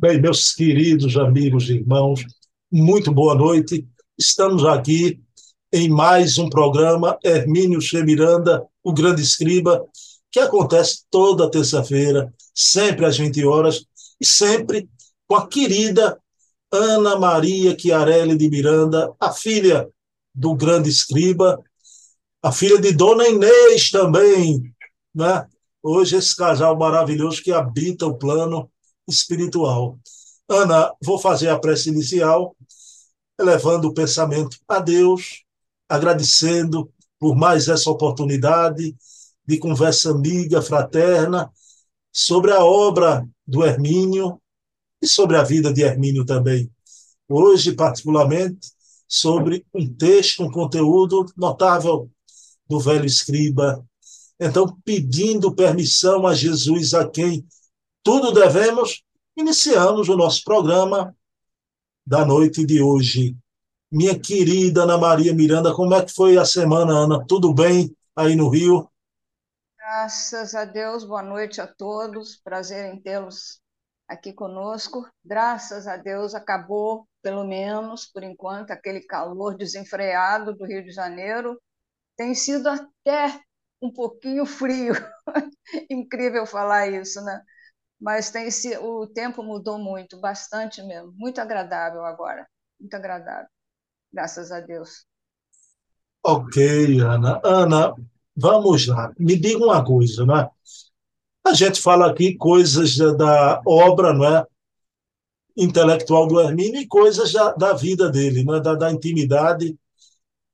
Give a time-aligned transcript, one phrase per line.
[0.00, 2.24] Bem, meus queridos amigos e irmãos,
[2.72, 3.86] muito boa noite.
[4.18, 5.20] Estamos aqui
[5.70, 9.84] em mais um programa Hermínio Che Miranda, o grande escriba,
[10.32, 13.84] que acontece toda terça-feira, sempre às 20 horas,
[14.18, 14.88] e sempre
[15.28, 16.18] com a querida
[16.72, 19.86] Ana Maria Chiarelli de Miranda, a filha
[20.34, 21.62] do grande escriba,
[22.42, 24.62] a filha de Dona Inês também,
[25.14, 25.46] né?
[25.82, 28.70] Hoje esse casal maravilhoso que habita o plano
[29.08, 29.98] espiritual.
[30.48, 32.56] Ana, vou fazer a prece inicial,
[33.38, 35.44] elevando o pensamento a Deus,
[35.88, 38.96] agradecendo por mais essa oportunidade
[39.46, 41.50] de conversa amiga, fraterna,
[42.12, 44.40] sobre a obra do Hermínio
[45.02, 46.70] e sobre a vida de Hermínio também.
[47.28, 48.72] Hoje, particularmente,
[49.08, 52.10] sobre um texto, um conteúdo notável
[52.68, 53.84] do velho escriba.
[54.38, 57.44] Então, pedindo permissão a Jesus, a quem
[58.02, 59.02] tudo devemos,
[59.36, 61.14] iniciamos o nosso programa
[62.06, 63.36] da noite de hoje.
[63.90, 67.24] Minha querida Ana Maria Miranda, como é que foi a semana, Ana?
[67.26, 68.88] Tudo bem aí no Rio?
[69.76, 73.60] Graças a Deus, boa noite a todos, prazer em tê-los
[74.08, 75.08] aqui conosco.
[75.24, 81.60] Graças a Deus acabou, pelo menos por enquanto, aquele calor desenfreado do Rio de Janeiro.
[82.16, 83.40] Tem sido até
[83.82, 84.94] um pouquinho frio.
[85.90, 87.40] Incrível falar isso, né?
[88.00, 88.48] Mas tem
[88.80, 92.46] o tempo mudou muito, bastante mesmo, muito agradável agora,
[92.78, 93.48] muito agradável.
[94.12, 95.04] Graças a Deus.
[96.24, 97.40] Ok, Ana.
[97.44, 97.94] Ana,
[98.34, 99.12] vamos lá.
[99.18, 100.50] Me diga uma coisa, não é?
[101.46, 104.46] A gente fala aqui coisas da obra, não é?
[105.56, 108.60] intelectual do Hermínio e coisas da, da vida dele, é?
[108.60, 109.76] da, da intimidade,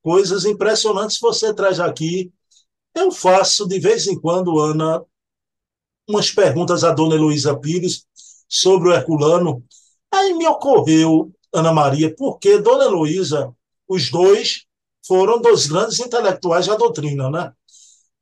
[0.01, 2.31] coisas impressionantes você traz aqui.
[2.93, 5.03] Eu faço de vez em quando, Ana,
[6.07, 8.05] umas perguntas a dona Heloísa Pires
[8.47, 9.63] sobre o Herculano.
[10.11, 13.53] Aí me ocorreu, Ana Maria, porque dona Heloísa,
[13.87, 14.65] os dois
[15.05, 17.51] foram dois grandes intelectuais da doutrina, né?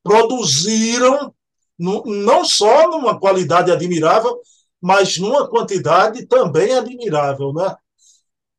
[0.04, 1.34] Produziram
[1.78, 4.40] não só numa qualidade admirável,
[4.82, 7.76] mas numa quantidade também admirável, né?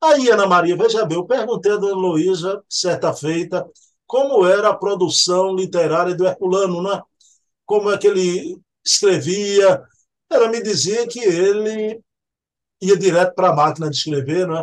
[0.03, 3.67] Aí, Ana Maria, veja bem, eu perguntei a dona Heloísa, certa feita,
[4.07, 7.01] como era a produção literária do Herculano, né?
[7.65, 9.83] Como é que ele escrevia.
[10.31, 12.01] Ela me dizia que ele
[12.81, 14.63] ia direto para a máquina de escrever, né?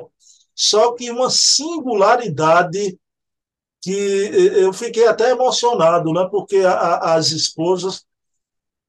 [0.56, 2.98] Só que uma singularidade
[3.82, 6.28] que eu fiquei até emocionado, né?
[6.32, 8.06] Porque a, as esposas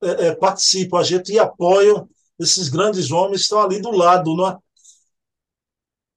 [0.03, 2.09] é, é, participam, a gente apoiam
[2.39, 4.57] esses grandes homens estão ali do lado, né?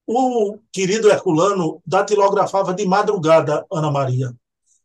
[0.06, 4.34] O querido Herculano datilografava de madrugada, Ana Maria.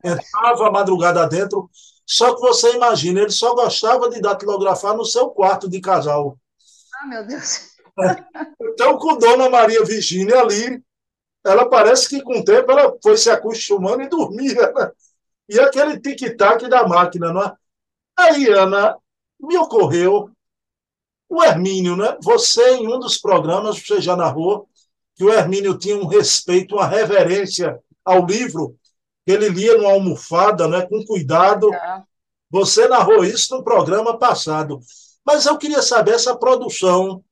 [0.04, 1.70] Entrava a madrugada dentro,
[2.06, 6.38] só que você imagina, ele só gostava de datilografar no seu quarto de casal.
[6.96, 7.72] Ah, meu Deus.
[8.59, 10.84] Então, com Dona Maria Virgínia ali,
[11.46, 14.72] ela parece que com o tempo ela foi se acostumando e dormia.
[14.72, 14.92] Né?
[15.47, 17.53] E aquele tic-tac da máquina, não é?
[18.18, 18.97] Aí, Ana,
[19.40, 20.31] me ocorreu
[21.30, 22.18] o Hermínio, né?
[22.22, 24.68] Você, em um dos programas, você já narrou
[25.16, 28.75] que o Hermínio tinha um respeito, uma reverência ao livro,
[29.26, 31.74] ele lia numa almofada, né, com cuidado.
[31.74, 32.02] É.
[32.50, 34.80] Você narrou isso no programa passado.
[35.26, 37.24] Mas eu queria saber essa produção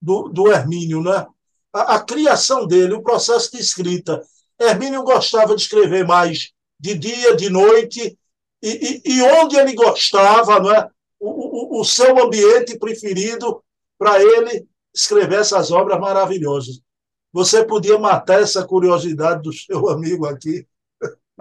[0.00, 1.26] do, do Hermínio, né?
[1.72, 4.22] A, a, criação dele, o processo de escrita.
[4.58, 8.18] Hermínio gostava de escrever mais de dia, de noite,
[8.62, 10.88] e, e, e onde ele gostava, né?
[11.22, 13.62] o, o, o seu ambiente preferido
[13.96, 16.80] para ele escrever essas obras maravilhosas.
[17.32, 20.66] Você podia matar essa curiosidade do seu amigo aqui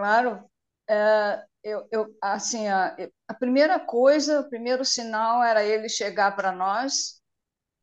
[0.01, 0.43] Claro.
[0.89, 2.95] É, eu, eu, assim, a,
[3.27, 7.21] a, primeira coisa, o primeiro sinal era ele chegar para nós,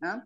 [0.01, 0.23] né?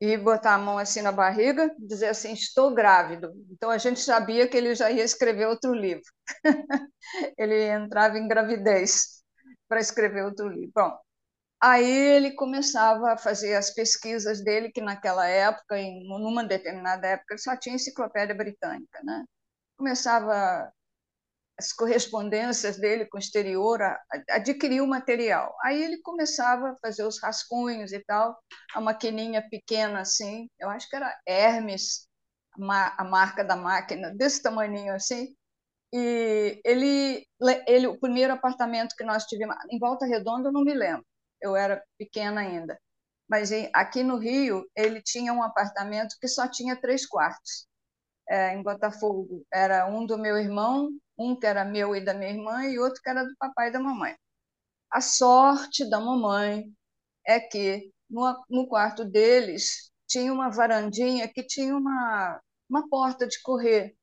[0.00, 3.32] E botar a mão assim na barriga, dizer assim, estou grávido.
[3.50, 6.02] Então a gente sabia que ele já ia escrever outro livro.
[7.38, 9.22] ele entrava em gravidez
[9.68, 10.72] para escrever outro livro.
[10.74, 10.98] Bom,
[11.60, 17.38] aí ele começava a fazer as pesquisas dele, que naquela época, em numa determinada época,
[17.38, 19.24] só tinha enciclopédia britânica, né?
[19.78, 20.72] Começava
[21.58, 23.80] as correspondências dele com o exterior,
[24.30, 25.54] adquiriu material.
[25.62, 28.36] Aí ele começava a fazer os rascunhos e tal,
[28.74, 32.08] a maquininha pequena assim, eu acho que era Hermes,
[32.98, 35.34] a marca da máquina, desse tamanho assim.
[35.92, 37.24] E ele,
[37.68, 41.06] ele, o primeiro apartamento que nós tivemos, em Volta Redonda, eu não me lembro,
[41.40, 42.78] eu era pequena ainda.
[43.28, 47.66] Mas aqui no Rio, ele tinha um apartamento que só tinha três quartos.
[48.28, 50.88] É, em Botafogo, era um do meu irmão,
[51.18, 53.72] um que era meu e da minha irmã e outro que era do papai e
[53.72, 54.16] da mamãe.
[54.90, 56.64] A sorte da mamãe
[57.26, 63.40] é que no, no quarto deles tinha uma varandinha que tinha uma, uma porta de
[63.42, 63.96] correr.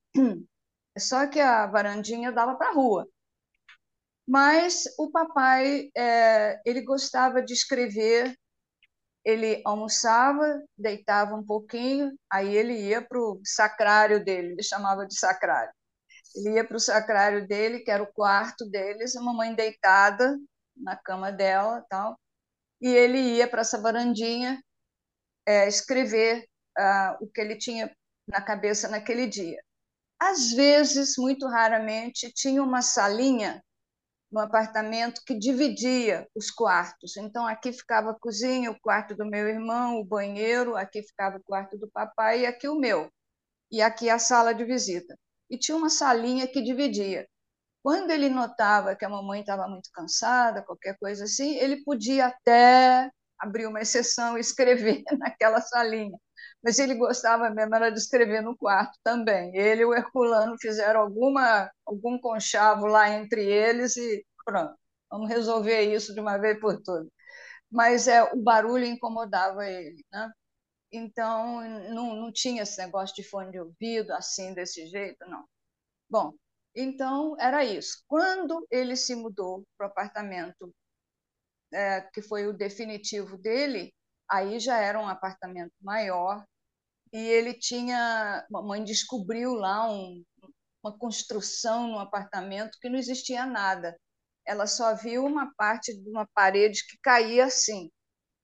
[0.98, 3.08] Só que a varandinha dava para a rua.
[4.28, 8.36] Mas o papai é, ele gostava de escrever.
[9.24, 15.16] Ele almoçava, deitava um pouquinho, aí ele ia para o sacrário dele, ele chamava de
[15.16, 15.72] sacrário.
[16.36, 20.38] Ele ia para o sacrário dele, que era o quarto deles, a mamãe deitada
[20.76, 22.18] na cama dela, tal,
[22.82, 24.62] e ele ia para essa varandinha
[25.46, 26.48] é, escrever
[26.78, 27.96] uh, o que ele tinha
[28.28, 29.62] na cabeça naquele dia.
[30.20, 33.64] Às vezes, muito raramente, tinha uma salinha
[34.32, 37.18] no apartamento que dividia os quartos.
[37.18, 41.44] Então, aqui ficava a cozinha, o quarto do meu irmão, o banheiro, aqui ficava o
[41.44, 43.12] quarto do papai e aqui o meu.
[43.70, 45.18] E aqui a sala de visita.
[45.52, 47.28] E tinha uma salinha que dividia.
[47.84, 53.12] Quando ele notava que a mamãe estava muito cansada, qualquer coisa assim, ele podia até
[53.40, 56.18] abrir uma exceção e escrever naquela salinha.
[56.64, 59.56] Mas ele gostava mesmo era de escrever no quarto também.
[59.56, 64.76] Ele e o Herculano fizeram alguma, algum conchavo lá entre eles e pronto,
[65.10, 67.08] vamos resolver isso de uma vez por todas.
[67.72, 70.06] Mas é, o barulho incomodava ele.
[70.12, 70.32] Né?
[70.92, 71.62] Então,
[71.94, 75.46] não, não tinha esse negócio de fone de ouvido assim, desse jeito, não.
[76.10, 76.34] Bom,
[76.76, 78.04] então, era isso.
[78.08, 80.74] Quando ele se mudou para o apartamento,
[81.74, 83.94] é, que foi o definitivo dele,
[84.30, 86.46] aí já era um apartamento maior,
[87.14, 88.46] e ele tinha.
[88.54, 90.24] A mãe descobriu lá um,
[90.84, 93.98] uma construção no apartamento que não existia nada.
[94.46, 97.90] Ela só viu uma parte de uma parede que caía assim.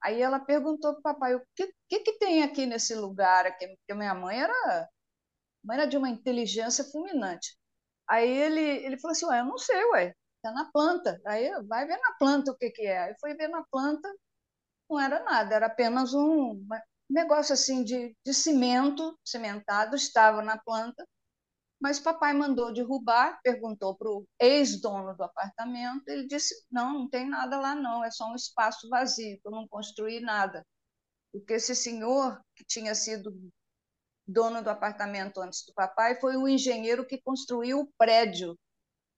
[0.04, 3.46] Aí ela perguntou para o papai: o que, que, que, tem aqui nesse lugar?
[3.46, 3.68] Aqui?
[3.68, 4.90] Porque minha mãe era,
[5.64, 7.58] mãe era de uma inteligência fulminante.
[8.10, 11.20] Aí ele, ele falou assim, ué, eu não sei, ué, tá na planta.
[11.26, 13.00] Aí vai ver na planta o que, que é.
[13.00, 14.10] Aí foi ver na planta,
[14.90, 16.66] não era nada, era apenas um
[17.10, 21.06] negócio assim de, de cimento, cimentado, estava na planta,
[21.80, 27.28] mas papai mandou derrubar, perguntou para o ex-dono do apartamento, ele disse, não, não tem
[27.28, 30.66] nada lá não, é só um espaço vazio, eu não construí nada.
[31.32, 33.32] Porque esse senhor, que tinha sido
[34.28, 38.58] dono do apartamento antes do papai, foi o engenheiro que construiu o prédio.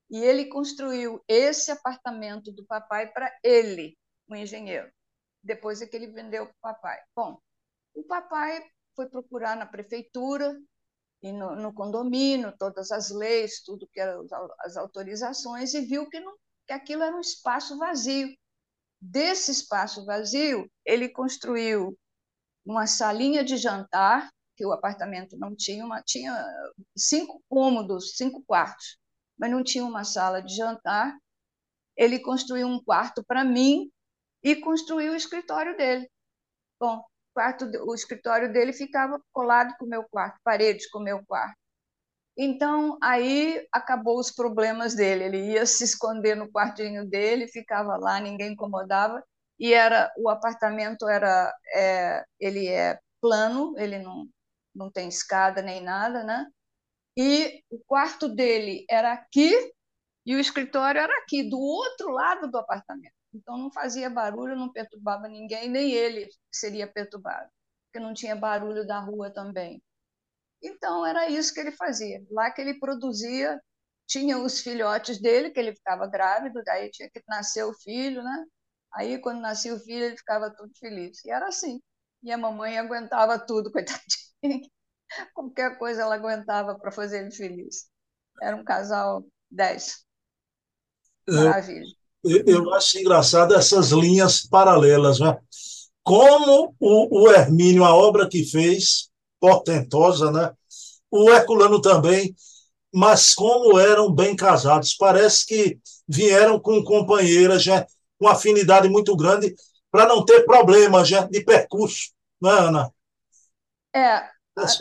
[0.09, 3.97] E ele construiu esse apartamento do papai para ele,
[4.27, 4.91] o engenheiro.
[5.41, 6.99] Depois é que ele vendeu para o papai.
[7.15, 7.39] Bom,
[7.93, 10.59] o papai foi procurar na prefeitura
[11.21, 14.25] e no, no condomínio todas as leis, tudo que eram
[14.59, 16.35] as autorizações, e viu que, não,
[16.65, 18.29] que aquilo era um espaço vazio.
[19.01, 21.97] Desse espaço vazio, ele construiu
[22.65, 26.45] uma salinha de jantar que o apartamento não tinha uma tinha
[26.95, 28.97] cinco cômodos, cinco quartos,
[29.37, 31.17] mas não tinha uma sala de jantar.
[31.95, 33.89] Ele construiu um quarto para mim
[34.43, 36.09] e construiu o escritório dele.
[36.77, 37.01] Bom,
[37.39, 41.55] quarto, o escritório dele ficava colado com o meu quarto, paredes com o meu quarto.
[42.37, 45.23] Então, aí acabou os problemas dele.
[45.25, 49.23] Ele ia se esconder no quartinho dele, ficava lá, ninguém incomodava.
[49.57, 54.27] E era o apartamento era é, ele é plano, ele não
[54.75, 56.45] não tem escada nem nada, né?
[57.17, 59.51] E o quarto dele era aqui
[60.25, 63.18] e o escritório era aqui, do outro lado do apartamento.
[63.33, 67.49] Então não fazia barulho, não perturbava ninguém, nem ele seria perturbado,
[67.85, 69.81] porque não tinha barulho da rua também.
[70.61, 72.23] Então era isso que ele fazia.
[72.31, 73.59] Lá que ele produzia,
[74.07, 78.45] tinha os filhotes dele, que ele ficava grávido, daí tinha que nascer o filho, né?
[78.93, 81.23] Aí quando nascia o filho, ele ficava todo feliz.
[81.25, 81.81] E era assim.
[82.23, 84.61] E a mamãe aguentava tudo, coitadinha.
[85.33, 87.89] Qualquer coisa ela aguentava para fazer ele feliz.
[88.41, 90.05] Era um casal 10.
[91.31, 91.93] Maravilha.
[92.23, 95.37] Eu, eu acho engraçado essas linhas paralelas, né?
[96.03, 99.09] Como o, o Hermínio, a obra que fez,
[99.39, 100.51] portentosa, né?
[101.11, 102.35] O Herculano também,
[102.93, 104.95] mas como eram bem casados.
[104.95, 107.85] Parece que vieram com companheiras, já,
[108.17, 109.55] com afinidade muito grande,
[109.91, 112.93] para não ter problemas já, de percurso, não é, Ana?
[113.95, 114.29] É,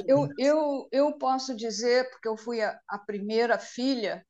[0.06, 4.24] eu, eu, eu posso dizer, porque eu fui a, a, primeira filha,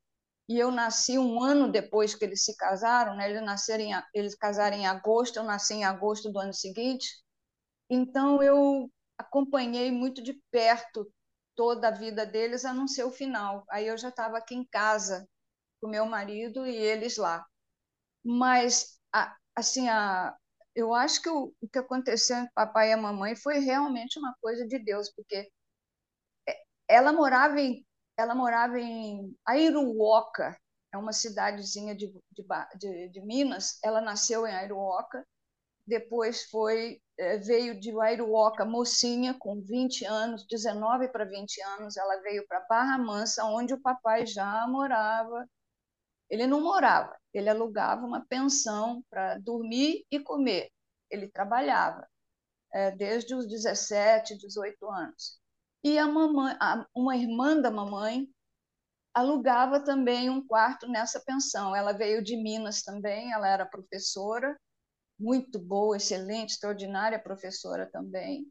[0.49, 3.31] e eu nasci um ano depois que eles se casaram, né?
[3.31, 7.07] eles, nasceram eles casaram em agosto, eu nasci em agosto do ano seguinte,
[7.91, 11.11] então eu acompanhei muito de perto
[11.57, 13.65] toda a vida deles, a não ser o final.
[13.71, 15.29] Aí eu já estava aqui em casa
[15.81, 17.45] com meu marido e eles lá.
[18.25, 18.99] Mas,
[19.57, 20.37] assim, a,
[20.75, 24.35] eu acho que o, o que aconteceu entre papai e a mamãe foi realmente uma
[24.41, 25.51] coisa de Deus, porque
[26.49, 26.57] é,
[26.89, 27.85] ela morava em,
[28.19, 30.59] ela morava em Airuoca,
[30.93, 32.45] é uma cidadezinha de, de,
[32.77, 35.25] de, de Minas, ela nasceu em Airuoca,
[35.87, 42.21] depois foi é, veio de Wairuoca, mocinha, com 20 anos, 19 para 20 anos, ela
[42.23, 45.49] veio para Barra Mansa, onde o papai já morava.
[46.31, 50.71] Ele não morava, ele alugava uma pensão para dormir e comer.
[51.11, 52.07] Ele trabalhava
[52.73, 55.38] é, desde os 17, 18 anos.
[55.83, 58.29] E a mamãe, a, uma irmã da mamãe
[59.15, 61.75] alugava também um quarto nessa pensão.
[61.75, 64.59] Ela veio de Minas também, ela era professora,
[65.19, 68.47] muito boa, excelente, extraordinária professora também.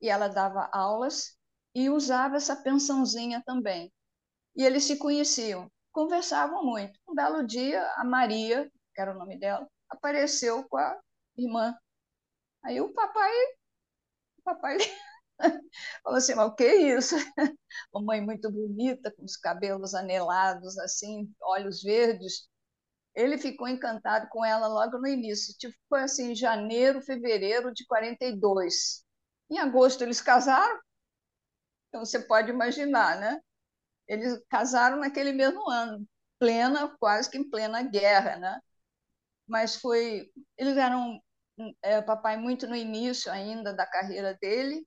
[0.00, 1.36] E ela dava aulas
[1.74, 3.92] e usava essa pensãozinha também.
[4.56, 6.98] E eles se conheciam, conversavam muito.
[7.08, 10.98] Um belo dia, a Maria, que era o nome dela, apareceu com a
[11.36, 11.76] irmã.
[12.64, 13.32] Aí o papai,
[14.38, 14.78] o papai
[16.02, 17.16] falou assim, mas o que é isso?
[17.92, 22.48] Mamãe muito bonita, com os cabelos anelados, assim, olhos verdes.
[23.14, 25.54] Ele ficou encantado com ela logo no início.
[25.58, 29.04] Tipo, foi assim, janeiro, fevereiro de 42.
[29.50, 30.80] Em agosto eles casaram.
[31.88, 33.40] Então você pode imaginar, né?
[34.08, 36.06] Eles casaram naquele mesmo ano,
[36.38, 38.60] plena, quase que em plena guerra, né?
[39.46, 41.20] Mas foi, eles eram
[41.82, 44.86] é, papai muito no início ainda da carreira dele,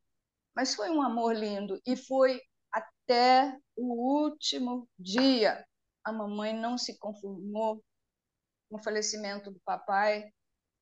[0.56, 5.66] mas foi um amor lindo e foi até o último dia.
[6.04, 7.84] A mamãe não se conformou
[8.70, 10.32] com o falecimento do papai.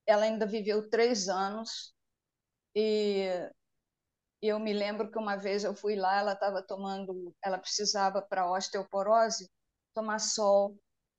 [0.06, 1.94] Ela ainda viveu três anos
[2.76, 3.28] e
[4.42, 8.50] eu me lembro que uma vez eu fui lá, ela estava tomando, ela precisava para
[8.52, 9.50] osteoporose
[9.94, 10.78] tomar sol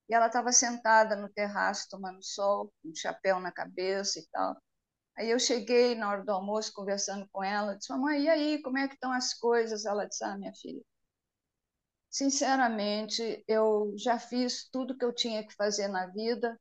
[0.08, 4.56] e ela estava sentada no terraço tomando sol, com um chapéu na cabeça e tal.
[5.16, 8.78] Aí eu cheguei na hora do almoço conversando com ela, disse: "Mamãe, e aí, como
[8.78, 10.82] é que estão as coisas?" Ela disse: "Ah, minha filha,
[12.10, 16.58] sinceramente, eu já fiz tudo que eu tinha que fazer na vida.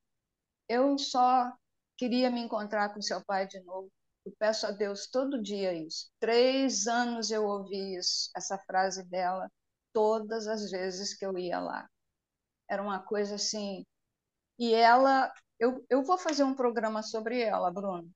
[0.70, 1.52] Eu só
[1.98, 3.92] queria me encontrar com seu pai de novo.
[4.26, 6.12] Eu peço a Deus todo dia isso.
[6.20, 9.52] Três anos eu ouvi isso, essa frase dela
[9.94, 11.88] todas as vezes que eu ia lá.
[12.70, 13.86] Era uma coisa assim.
[14.60, 18.10] E ela, eu, eu vou fazer um programa sobre ela, Bruno.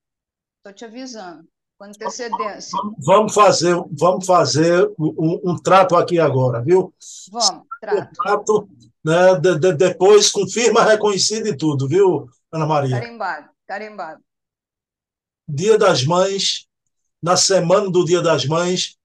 [0.67, 1.47] Estou te avisando,
[1.77, 2.77] com antecedência.
[3.00, 6.93] Vamos fazer, vamos fazer um, um trato aqui agora, viu?
[7.31, 8.01] Vamos, trato.
[8.01, 8.69] Um trato,
[9.01, 13.00] né, de, de, depois com firma reconhecida e tudo, viu, Ana Maria?
[13.00, 14.21] Carimbado, carimbado.
[15.47, 16.67] Dia das Mães,
[17.24, 18.97] na semana do Dia das Mães,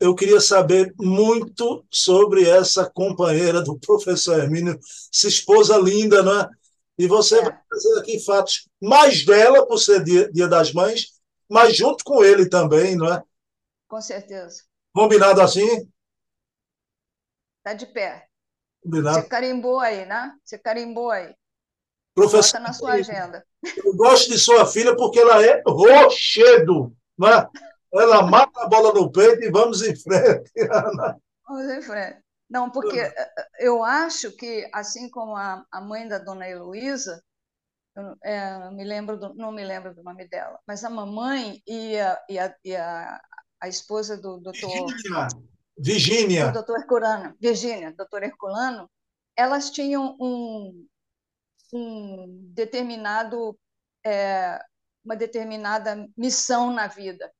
[0.00, 4.76] eu queria saber muito sobre essa companheira do professor Hermínio,
[5.14, 6.48] essa esposa linda, né?
[6.98, 7.42] E você é.
[7.42, 11.12] vai trazer aqui fatos mais dela, por ser dia, dia das Mães,
[11.48, 13.22] mas junto com ele também, não é?
[13.86, 14.64] Com certeza.
[14.92, 15.88] Combinado assim?
[17.58, 18.26] Está de pé.
[18.82, 19.20] Combinado.
[19.20, 20.34] Você carimbou aí, né?
[20.44, 21.34] Você carimbou aí.
[22.14, 23.46] Professor, Bota na sua agenda.
[23.76, 27.48] Eu gosto de sua filha porque ela é rochedo, não é?
[27.92, 30.50] Ela mata a bola no peito e vamos em frente.
[31.46, 32.18] Vamos em frente.
[32.48, 37.22] Não, porque eh, eh, eu acho que, assim como a, a mãe da dona Heloísa,
[37.94, 41.98] eu, é, me lembro do, não me lembro do nome dela, mas a mamãe e
[41.98, 43.20] a, e a, e a,
[43.60, 44.70] a esposa do doutor...
[44.70, 45.28] Virgínia.
[45.76, 46.46] Virgínia.
[46.46, 48.90] Do doutor Herculano, Virgínia, doutor Herculano,
[49.36, 50.86] elas tinham um,
[51.72, 53.58] um determinado...
[54.04, 54.60] É,
[55.04, 57.32] uma determinada missão na vida.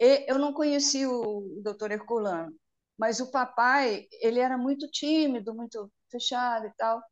[0.00, 2.54] E eu não conheci o doutor Herculano,
[2.98, 7.02] mas o papai, ele era muito tímido, muito fechado e tal.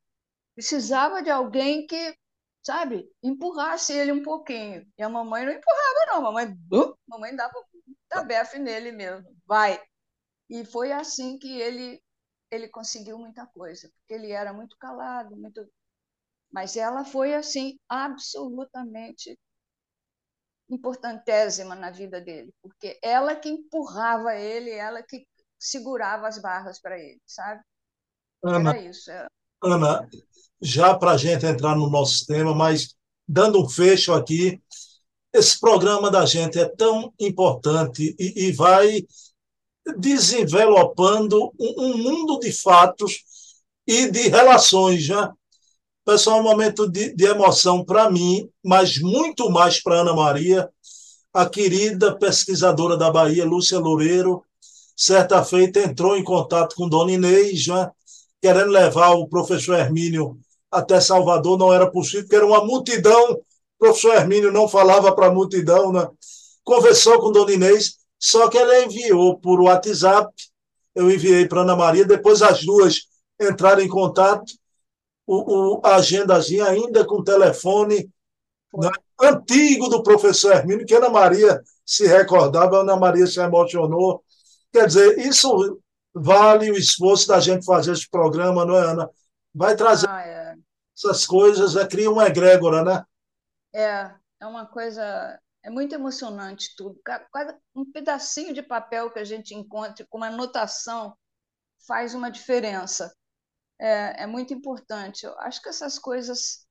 [0.55, 2.17] Precisava de alguém que,
[2.62, 4.87] sabe, empurrasse ele um pouquinho.
[4.99, 6.17] E a mamãe não empurrava, não.
[6.17, 7.55] A mamãe, a mamãe dava
[8.09, 9.27] tabefe nele mesmo.
[9.47, 9.83] Vai.
[10.51, 12.03] E foi assim que ele
[12.51, 15.67] ele conseguiu muita coisa, porque ele era muito calado, muito
[16.53, 19.39] mas ela foi assim absolutamente
[20.69, 25.27] importantésima na vida dele, porque ela que empurrava ele, ela que
[25.62, 27.62] segurava as barras para ele, sabe?
[28.45, 29.11] Ana, Era isso.
[29.11, 29.28] Era...
[29.62, 30.09] Ana,
[30.61, 32.97] já para a gente entrar no nosso tema, mas
[33.28, 34.61] dando um fecho aqui,
[35.33, 39.07] esse programa da gente é tão importante e, e vai
[39.97, 43.23] desenvelopando um, um, mundo de fatos
[43.87, 45.33] e de relações, já.
[46.04, 50.69] Pessoal, um momento de, de emoção para mim, mas muito mais para Ana Maria,
[51.33, 54.45] a querida pesquisadora da Bahia, Lúcia Loureiro,
[54.97, 57.91] certa feita entrou em contato com Dona Inês, né,
[58.41, 60.39] querendo levar o professor Hermínio
[60.71, 63.39] até Salvador, não era possível, porque era uma multidão, o
[63.79, 66.09] professor Hermínio não falava para a multidão, né?
[66.65, 70.33] conversou com Dona Inês, só que ela enviou por WhatsApp,
[70.95, 73.07] eu enviei para Ana Maria, depois as duas
[73.41, 74.53] entraram em contato,
[75.27, 78.11] o, o, a agendazinha ainda com telefone,
[78.75, 84.23] né, antigo do professor Hermínio, que Ana Maria se recordava, Ana Maria se emocionou.
[84.73, 85.81] Quer dizer, isso
[86.14, 89.11] vale o esforço da gente fazer esse programa, não é, Ana?
[89.55, 90.57] Vai trazer ah, é.
[90.97, 93.05] essas coisas, é, cria uma egrégora, né?
[93.75, 97.00] É, é uma coisa, é muito emocionante tudo.
[97.05, 101.17] Cada um pedacinho de papel que a gente encontre com uma anotação
[101.87, 103.14] faz uma diferença.
[103.79, 105.25] É, é muito importante.
[105.25, 106.67] Eu acho que essas coisas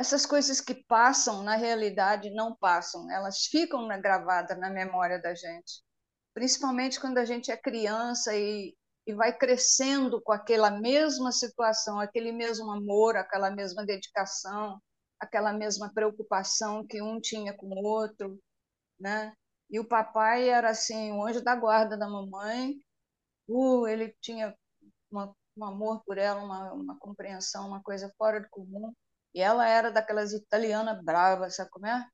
[0.00, 5.82] essas coisas que passam na realidade não passam, elas ficam gravadas na memória da gente.
[6.34, 8.74] Principalmente quando a gente é criança e,
[9.06, 14.80] e vai crescendo com aquela mesma situação, aquele mesmo amor, aquela mesma dedicação,
[15.18, 18.40] aquela mesma preocupação que um tinha com o outro,
[18.98, 19.34] né?
[19.70, 22.80] E o papai era assim, o anjo da guarda da mamãe.
[23.48, 24.56] Uh, ele tinha
[25.10, 28.92] uma, um amor por ela, uma, uma compreensão, uma coisa fora do comum.
[29.34, 32.08] E ela era daquelas italianas bravas, sabe como é?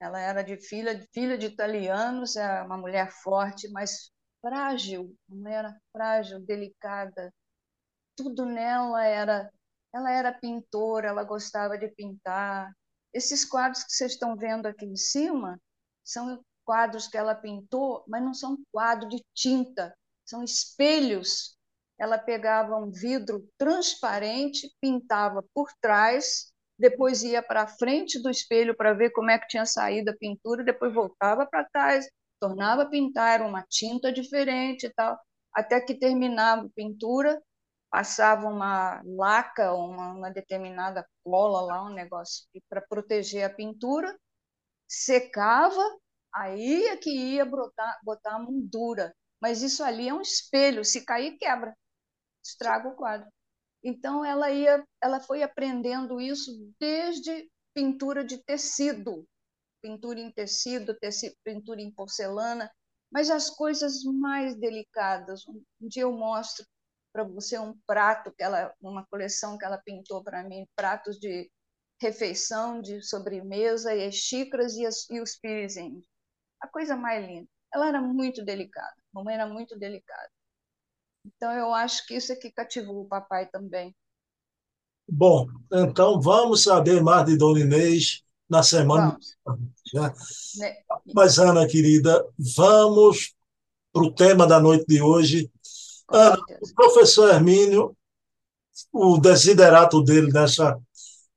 [0.00, 5.76] Ela era de filha, filha de italianos, é uma mulher forte, mas frágil, uma mulher
[5.92, 7.32] frágil, delicada.
[8.16, 9.50] Tudo nela era.
[9.94, 12.72] Ela era pintora, ela gostava de pintar.
[13.12, 15.58] Esses quadros que vocês estão vendo aqui em cima
[16.04, 21.58] são quadros que ela pintou, mas não são quadros de tinta, são espelhos
[21.98, 28.76] ela pegava um vidro transparente, pintava por trás, depois ia para a frente do espelho
[28.76, 32.08] para ver como é que tinha saído a pintura, depois voltava para trás,
[32.40, 35.18] tornava a pintar, era uma tinta diferente e tal,
[35.52, 37.42] até que terminava a pintura,
[37.90, 44.16] passava uma laca, uma, uma determinada cola lá, um negócio para proteger a pintura,
[44.86, 45.82] secava,
[46.34, 49.14] aí é que ia botar, a moldura.
[49.40, 51.74] Mas isso ali é um espelho, se cair, quebra
[52.48, 53.28] estraga o quadro.
[53.82, 59.26] Então ela ia, ela foi aprendendo isso desde pintura de tecido,
[59.80, 62.70] pintura em tecido, tecido, pintura em porcelana,
[63.10, 65.46] mas as coisas mais delicadas.
[65.48, 66.66] Um dia eu mostro
[67.12, 71.50] para você um prato que ela, uma coleção que ela pintou para mim, pratos de
[72.00, 75.76] refeição, de sobremesa e as xícaras e, as, e os pires
[76.60, 77.48] A coisa mais linda.
[77.72, 80.30] Ela era muito delicada, a mamãe era muito delicada.
[81.24, 83.94] Então, eu acho que isso é que cativou o papai também.
[85.10, 89.18] Bom, então vamos saber mais de Dona Inês na semana.
[89.94, 90.14] Né?
[90.56, 90.76] né?
[91.14, 92.26] Mas, Ana, querida,
[92.56, 93.34] vamos
[93.92, 95.50] para o tema da noite de hoje.
[96.10, 97.96] Ana, o professor Hermínio,
[98.92, 100.78] o desiderato dele nessa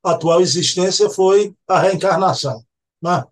[0.02, 2.62] atual existência foi a reencarnação.
[3.00, 3.24] Né?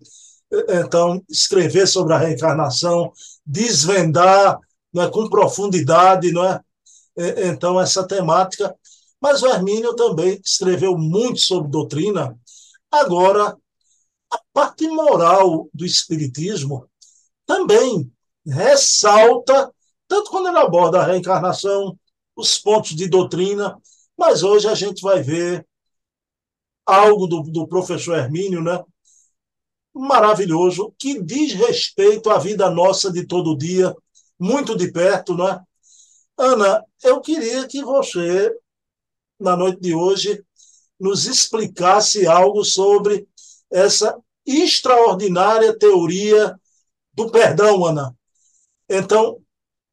[0.68, 3.12] Então, escrever sobre a reencarnação,
[3.44, 4.58] desvendar
[4.92, 6.60] não é, com profundidade, não é?
[7.16, 7.48] é?
[7.48, 8.74] Então, essa temática.
[9.20, 12.38] Mas o Hermínio também escreveu muito sobre doutrina.
[12.90, 13.56] Agora,
[14.32, 16.88] a parte moral do Espiritismo
[17.46, 18.10] também
[18.46, 19.72] ressalta,
[20.08, 21.98] tanto quando ele aborda a reencarnação,
[22.34, 23.76] os pontos de doutrina,
[24.16, 25.66] mas hoje a gente vai ver
[26.86, 28.82] algo do, do professor Hermínio, né?
[29.94, 33.94] Maravilhoso, que diz respeito à vida nossa de todo dia,
[34.40, 35.62] muito de perto, não é?
[36.38, 38.50] Ana, eu queria que você,
[39.38, 40.42] na noite de hoje,
[40.98, 43.28] nos explicasse algo sobre
[43.70, 46.58] essa extraordinária teoria
[47.12, 48.16] do perdão, Ana.
[48.88, 49.42] Então,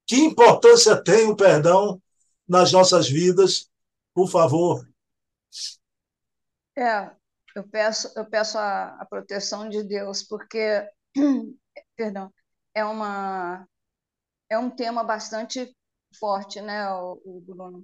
[0.06, 2.02] que importância tem o perdão
[2.48, 3.70] nas nossas vidas?
[4.14, 4.88] Por favor.
[6.78, 7.12] É,
[7.54, 10.88] eu peço, eu peço a, a proteção de Deus, porque,
[11.98, 12.32] perdão,
[12.74, 13.68] é uma
[14.50, 15.76] é um tema bastante
[16.20, 17.84] forte, né, o, o Bruno?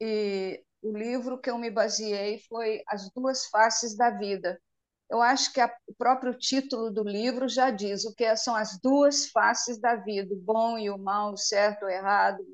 [0.00, 4.60] E o livro que eu me baseei foi As Duas Faces da Vida.
[5.08, 8.78] Eu acho que a, o próprio título do livro já diz o que são as
[8.80, 12.44] duas faces da vida, o bom e o mal, o certo e o errado,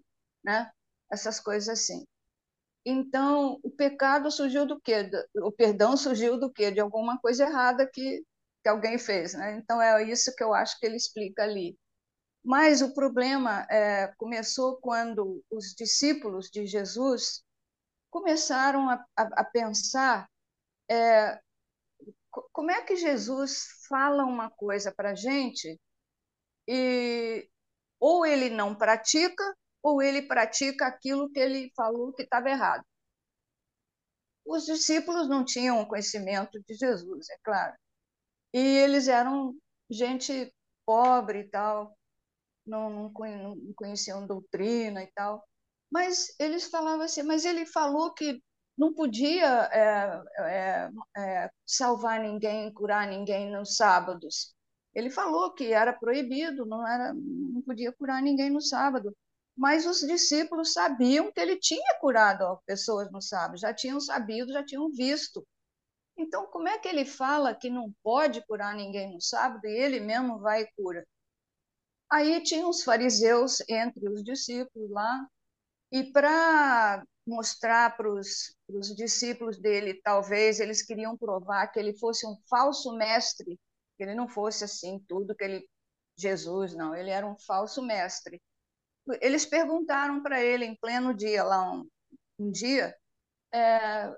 [0.44, 0.70] né?
[1.10, 2.04] essas coisas assim.
[2.84, 5.10] Então, o pecado surgiu do quê?
[5.36, 6.70] O perdão surgiu do quê?
[6.70, 8.24] De alguma coisa errada que,
[8.62, 9.34] que alguém fez.
[9.34, 9.56] Né?
[9.56, 11.76] Então, é isso que eu acho que ele explica ali.
[12.44, 17.44] Mas o problema é, começou quando os discípulos de Jesus
[18.10, 20.28] começaram a, a, a pensar
[20.90, 21.40] é,
[22.52, 25.80] como é que Jesus fala uma coisa para a gente
[26.66, 27.48] e
[28.00, 29.44] ou ele não pratica
[29.82, 32.84] ou ele pratica aquilo que ele falou que estava errado.
[34.44, 37.76] Os discípulos não tinham conhecimento de Jesus, é claro.
[38.52, 39.54] E eles eram
[39.88, 40.52] gente
[40.84, 41.96] pobre e tal
[42.66, 43.12] não, não
[43.74, 45.44] conheciam doutrina e tal.
[45.90, 48.42] Mas eles falavam assim, mas ele falou que
[48.76, 54.54] não podia é, é, é, salvar ninguém, curar ninguém nos sábados.
[54.94, 59.14] Ele falou que era proibido, não, era, não podia curar ninguém no sábado.
[59.56, 64.64] Mas os discípulos sabiam que ele tinha curado pessoas no sábado, já tinham sabido, já
[64.64, 65.46] tinham visto.
[66.16, 70.00] Então, como é que ele fala que não pode curar ninguém no sábado e ele
[70.00, 71.06] mesmo vai e cura?
[72.12, 75.26] Aí tinha os fariseus entre os discípulos lá,
[75.90, 78.54] e para mostrar para os
[78.96, 83.58] discípulos dele, talvez eles queriam provar que ele fosse um falso mestre,
[83.96, 85.68] que ele não fosse assim tudo que ele
[86.16, 88.40] Jesus, não, ele era um falso mestre.
[89.22, 91.88] Eles perguntaram para ele em pleno dia lá um,
[92.38, 92.94] um dia,
[93.52, 94.14] é,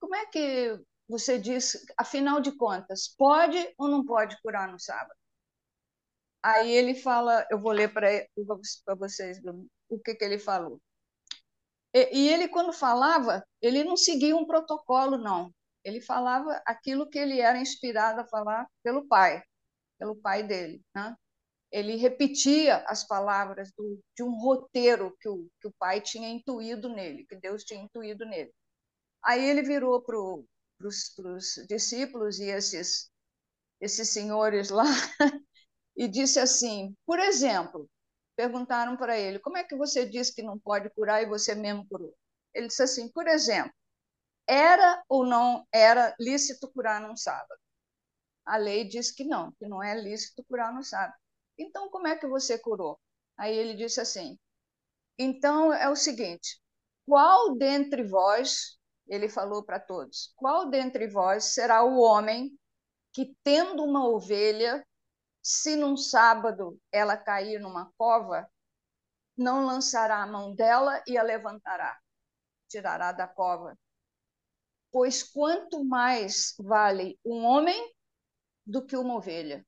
[0.00, 5.14] como é que você diz, afinal de contas, pode ou não pode curar no sábado?
[6.42, 8.08] Aí ele fala, eu vou ler para
[8.96, 9.40] vocês
[9.88, 10.80] o que, que ele falou.
[11.92, 15.52] E, e ele, quando falava, ele não seguia um protocolo, não.
[15.84, 19.42] Ele falava aquilo que ele era inspirado a falar pelo pai,
[19.98, 20.82] pelo pai dele.
[20.94, 21.16] Né?
[21.72, 26.88] Ele repetia as palavras do, de um roteiro que o, que o pai tinha intuído
[26.88, 28.52] nele, que Deus tinha intuído nele.
[29.22, 33.10] Aí ele virou para os discípulos e esses,
[33.80, 34.84] esses senhores lá
[35.98, 37.90] e disse assim: por exemplo,
[38.36, 41.86] perguntaram para ele: como é que você diz que não pode curar e você mesmo
[41.88, 42.14] curou?
[42.54, 43.72] Ele disse assim: por exemplo,
[44.46, 47.60] era ou não era lícito curar num sábado?
[48.46, 51.14] A lei diz que não, que não é lícito curar no sábado.
[51.58, 52.98] Então, como é que você curou?
[53.36, 54.38] Aí ele disse assim:
[55.18, 56.60] então é o seguinte,
[57.06, 62.56] qual dentre vós, ele falou para todos, qual dentre vós será o homem
[63.12, 64.86] que, tendo uma ovelha,
[65.48, 68.46] se num sábado ela cair numa cova,
[69.34, 71.98] não lançará a mão dela e a levantará,
[72.68, 73.74] tirará da cova.
[74.92, 77.94] Pois quanto mais vale um homem
[78.66, 79.66] do que uma ovelha.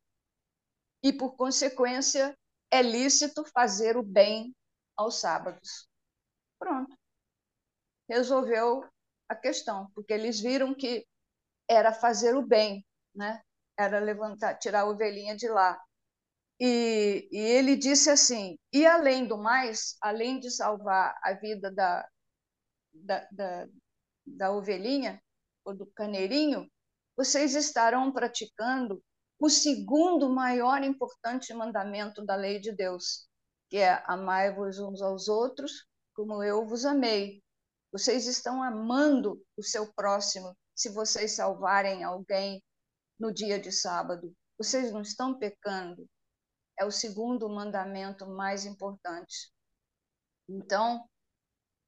[1.03, 2.39] E, por consequência,
[2.71, 4.55] é lícito fazer o bem
[4.95, 5.89] aos sábados.
[6.59, 6.95] Pronto.
[8.07, 8.87] Resolveu
[9.31, 11.07] a questão, porque eles viram que
[11.67, 13.43] era fazer o bem, né?
[13.81, 15.81] Era levantar, tirar a ovelhinha de lá.
[16.61, 22.07] E, e, ele disse assim: e além do mais, além de salvar a vida da,
[22.93, 23.69] da, da,
[24.27, 25.21] da ovelhinha
[25.65, 26.71] ou do caneirinho,
[27.17, 29.03] vocês estarão praticando
[29.39, 33.27] o segundo maior importante mandamento da lei de Deus,
[33.71, 37.43] que é amai-vos uns aos outros como eu vos amei.
[37.91, 42.63] Vocês estão amando o seu próximo se vocês salvarem alguém
[43.21, 44.35] no dia de sábado.
[44.59, 46.09] Vocês não estão pecando.
[46.79, 49.53] É o segundo mandamento mais importante.
[50.49, 51.07] Então,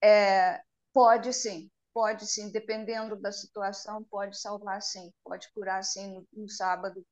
[0.02, 6.28] é, pode sim, pode sim, dependendo da situação, pode salvar sim, pode curar sim no,
[6.32, 7.04] no sábado.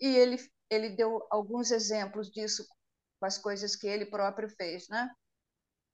[0.00, 0.38] E ele,
[0.70, 2.64] ele deu alguns exemplos disso
[3.18, 5.10] com as coisas que ele próprio fez, né?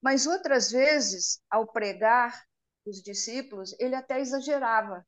[0.02, 2.44] Mas outras vezes, ao pregar
[2.86, 5.06] os discípulos, ele até exagerava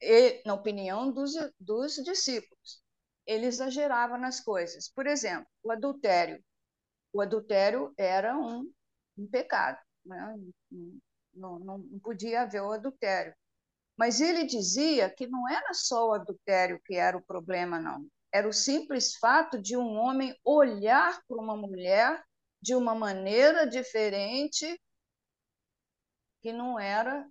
[0.00, 2.82] e, na opinião dos, dos discípulos,
[3.26, 4.88] ele exagerava nas coisas.
[4.88, 6.42] Por exemplo, o adultério.
[7.12, 8.70] O adultério era um,
[9.16, 10.36] um pecado, né?
[11.34, 13.34] não, não, não podia haver o adultério.
[13.96, 18.06] Mas ele dizia que não era só o adultério que era o problema, não.
[18.32, 22.22] Era o simples fato de um homem olhar para uma mulher
[22.60, 24.80] de uma maneira diferente
[26.40, 27.28] que não era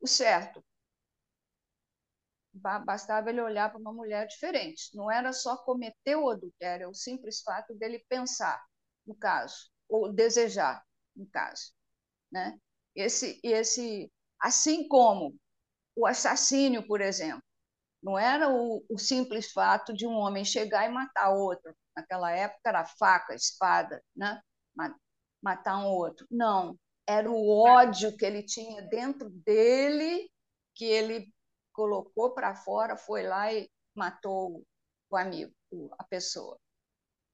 [0.00, 0.62] o certo
[2.52, 4.94] bastava ele olhar para uma mulher diferente.
[4.94, 8.62] Não era só cometer o adultério, é o simples fato dele pensar,
[9.06, 10.82] no caso, ou desejar,
[11.14, 11.72] no caso.
[12.30, 12.58] Né?
[12.94, 15.36] Esse, esse, assim como
[15.96, 17.42] o assassínio, por exemplo,
[18.02, 21.74] não era o, o simples fato de um homem chegar e matar outro.
[21.96, 24.40] Naquela época era faca, espada, né?
[25.42, 26.26] matar um outro.
[26.30, 30.30] Não, era o ódio que ele tinha dentro dele
[30.74, 31.32] que ele
[31.78, 34.66] colocou para fora, foi lá e matou
[35.08, 35.54] o amigo,
[35.96, 36.58] a pessoa.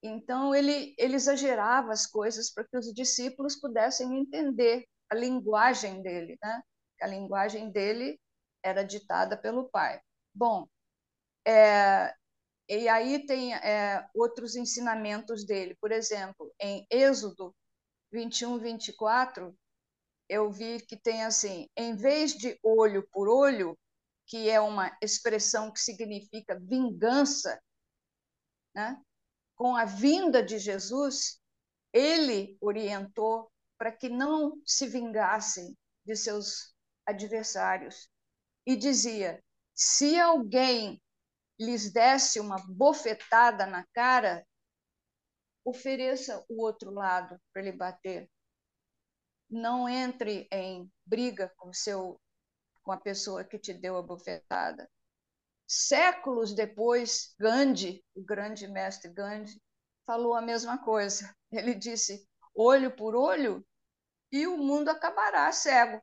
[0.03, 6.37] Então, ele, ele exagerava as coisas para que os discípulos pudessem entender a linguagem dele,
[6.43, 6.63] né?
[7.01, 8.21] A linguagem dele
[8.63, 9.99] era ditada pelo pai.
[10.35, 10.69] Bom,
[11.47, 12.15] é,
[12.69, 15.75] e aí tem é, outros ensinamentos dele.
[15.81, 17.55] Por exemplo, em Êxodo
[18.13, 19.57] 21, 24,
[20.29, 23.75] eu vi que tem assim: em vez de olho por olho,
[24.27, 27.61] que é uma expressão que significa vingança,
[28.75, 29.01] né?
[29.57, 31.41] com a vinda de Jesus,
[31.93, 36.75] ele orientou para que não se vingassem de seus
[37.07, 38.09] adversários
[38.67, 39.43] e dizia:
[39.75, 41.01] se alguém
[41.59, 44.45] lhes desse uma bofetada na cara,
[45.65, 48.31] ofereça o outro lado para ele bater.
[49.49, 52.21] Não entre em briga com seu
[52.85, 54.89] com a pessoa que te deu a bofetada.
[55.67, 59.61] Séculos depois, Gandhi, o grande mestre Gandhi,
[60.07, 61.35] falou a mesma coisa.
[61.51, 63.67] Ele disse: olho por olho
[64.31, 66.03] e o mundo acabará cego.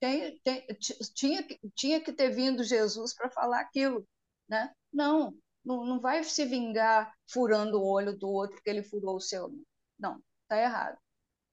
[0.00, 0.66] Tem, tem,
[1.14, 4.06] tinha, tinha que ter vindo Jesus para falar aquilo.
[4.48, 4.72] Né?
[4.92, 9.20] Não, não, não vai se vingar furando o olho do outro porque ele furou o
[9.20, 9.50] seu.
[9.98, 10.98] Não, está errado.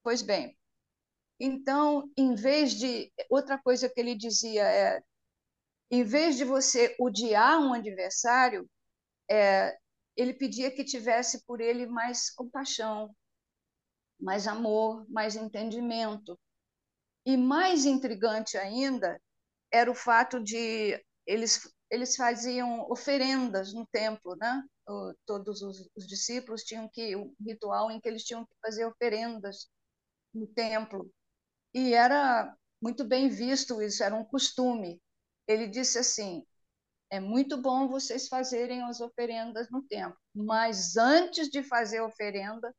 [0.03, 0.57] Pois bem,
[1.39, 3.11] então, em vez de.
[3.29, 5.03] Outra coisa que ele dizia é:
[5.91, 8.69] em vez de você odiar um adversário,
[9.29, 9.77] é,
[10.15, 13.15] ele pedia que tivesse por ele mais compaixão,
[14.19, 16.39] mais amor, mais entendimento.
[17.25, 19.19] E mais intrigante ainda
[19.71, 24.63] era o fato de eles eles faziam oferendas no templo, né?
[25.27, 29.69] Todos os, os discípulos tinham que um ritual em que eles tinham que fazer oferendas
[30.33, 31.11] no templo
[31.73, 35.01] e era muito bem visto isso, era um costume.
[35.47, 36.45] Ele disse assim:
[37.09, 42.73] é muito bom vocês fazerem as oferendas no templo, mas antes de fazer a oferenda,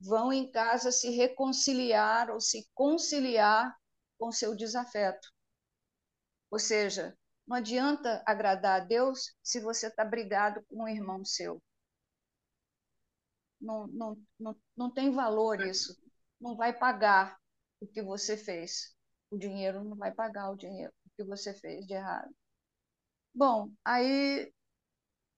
[0.00, 3.76] vão em casa se reconciliar ou se conciliar
[4.18, 5.28] com seu desafeto.
[6.50, 11.62] Ou seja, não adianta agradar a Deus se você está brigado com um irmão seu.
[13.60, 15.96] Não, não, não, não tem valor isso.
[16.40, 17.38] Não vai pagar
[17.80, 18.94] o que você fez.
[19.30, 22.34] O dinheiro não vai pagar o dinheiro o que você fez de errado.
[23.34, 24.52] Bom, aí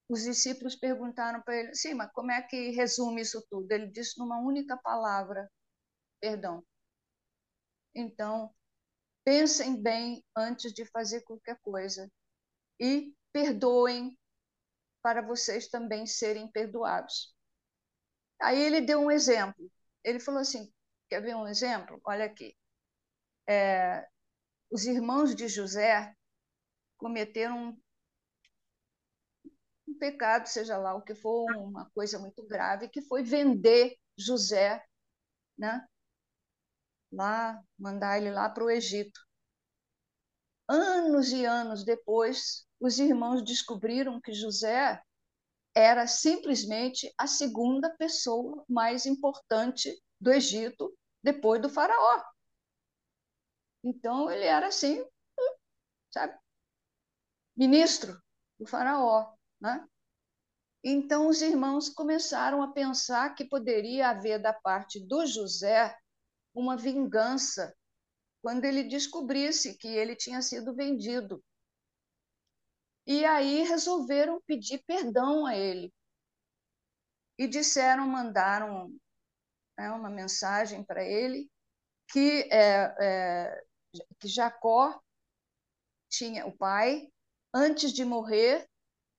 [0.09, 3.71] os discípulos perguntaram para ele, sim, mas como é que resume isso tudo?
[3.73, 5.51] Ele disse numa única palavra,
[6.21, 6.65] perdão.
[7.95, 8.53] Então,
[9.25, 12.11] pensem bem antes de fazer qualquer coisa
[12.81, 14.19] e perdoem
[15.03, 17.35] para vocês também serem perdoados.
[18.41, 19.71] Aí ele deu um exemplo.
[20.05, 20.71] Ele falou assim:
[21.11, 22.01] quer ver um exemplo?
[22.05, 22.57] Olha aqui.
[23.49, 24.09] É,
[24.71, 26.15] os irmãos de José
[26.97, 27.77] cometeram
[29.89, 34.85] um pecado, seja lá o que for, uma coisa muito grave, que foi vender José,
[35.59, 35.85] né?
[37.13, 39.21] Lá, mandar ele lá para o Egito.
[40.69, 45.03] Anos e anos depois, os irmãos descobriram que José
[45.75, 52.23] era simplesmente a segunda pessoa mais importante do Egito depois do faraó.
[53.83, 55.05] Então ele era assim,
[56.11, 56.39] sabe?
[57.57, 58.21] Ministro
[58.59, 59.35] do faraó.
[59.61, 59.87] Né?
[60.83, 65.95] Então, os irmãos começaram a pensar que poderia haver da parte do José
[66.55, 67.75] uma vingança
[68.43, 71.45] quando ele descobrisse que ele tinha sido vendido.
[73.07, 75.93] E aí resolveram pedir perdão a ele.
[77.39, 78.95] E disseram, mandaram
[79.81, 81.51] né, uma mensagem para ele
[82.13, 83.65] que, é, é,
[84.19, 85.01] que Jacó
[86.11, 87.09] tinha o pai,
[87.55, 88.69] antes de morrer,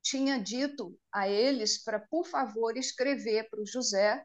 [0.04, 4.24] tinha dito a eles para, por favor, escrever para o José,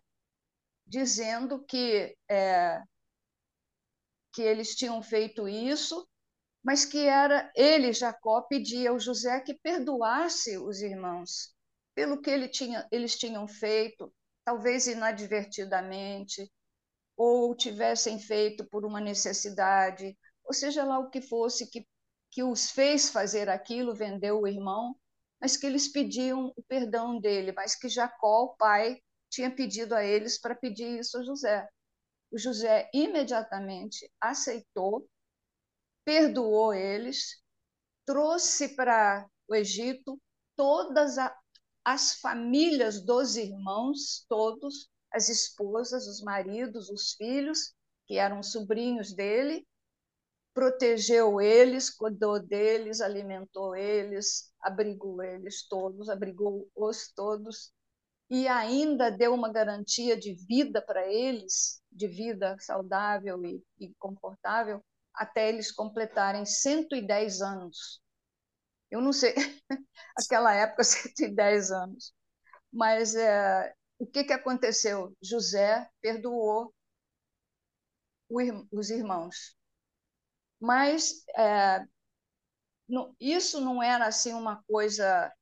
[0.86, 2.82] dizendo que, é,
[4.32, 6.06] que eles tinham feito isso,
[6.62, 11.54] mas que era ele, Jacó, pedia ao José que perdoasse os irmãos
[11.94, 14.12] pelo que ele tinha, eles tinham feito,
[14.46, 16.48] talvez inadvertidamente,
[17.16, 21.84] ou tivessem feito por uma necessidade, ou seja lá o que fosse que,
[22.30, 24.94] que os fez fazer aquilo, vendeu o irmão,
[25.40, 30.04] mas que eles pediam o perdão dele, mas que Jacó, o pai, tinha pedido a
[30.04, 31.68] eles para pedir isso a José.
[32.30, 35.08] O José imediatamente aceitou,
[36.04, 37.42] perdoou eles,
[38.04, 40.20] trouxe para o Egito
[40.54, 41.18] todas
[41.86, 47.72] as famílias dos irmãos, todos, as esposas, os maridos, os filhos,
[48.08, 49.64] que eram sobrinhos dele,
[50.52, 57.72] protegeu eles, cuidou deles, alimentou eles, abrigou eles todos, abrigou os todos
[58.28, 64.82] e ainda deu uma garantia de vida para eles, de vida saudável e, e, confortável,
[65.14, 68.00] até eles completarem 110 anos.
[68.90, 69.34] Eu não sei,
[70.16, 72.14] aquela época, 110 anos.
[72.72, 75.16] Mas é, o que, que aconteceu?
[75.22, 76.74] José perdoou
[78.70, 79.56] os irmãos
[80.60, 81.86] mas é,
[83.20, 85.32] isso não era assim uma coisa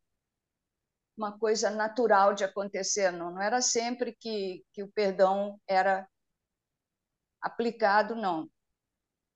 [1.17, 6.09] uma coisa natural de acontecer, não, não era sempre que, que o perdão era
[7.41, 8.49] aplicado, não.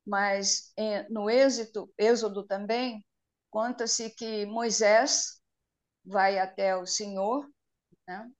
[0.06, 0.72] Mas
[1.10, 3.04] no êxito, Êxodo também,
[3.50, 5.40] conta-se que Moisés
[6.04, 7.48] vai até o Senhor
[8.06, 8.30] né,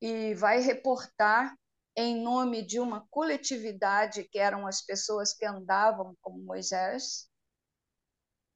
[0.00, 1.56] e vai reportar
[1.96, 7.28] em nome de uma coletividade que eram as pessoas que andavam com Moisés,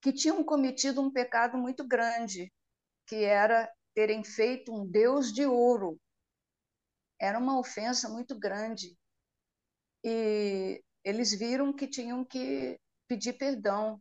[0.00, 2.52] que tinham cometido um pecado muito grande,
[3.06, 6.00] que era terem feito um Deus de ouro.
[7.20, 8.96] Era uma ofensa muito grande.
[10.04, 14.00] E eles viram que tinham que pedir perdão.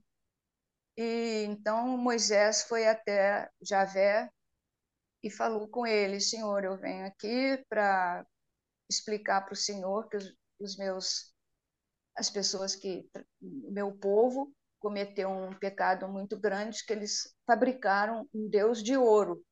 [1.04, 4.30] E então Moisés foi até Javé
[5.24, 8.24] e falou com ele: Senhor, eu venho aqui para
[8.88, 11.34] explicar para o Senhor que os, os meus
[12.16, 13.10] as pessoas que
[13.42, 19.44] o meu povo cometeu um pecado muito grande que eles fabricaram um deus de ouro.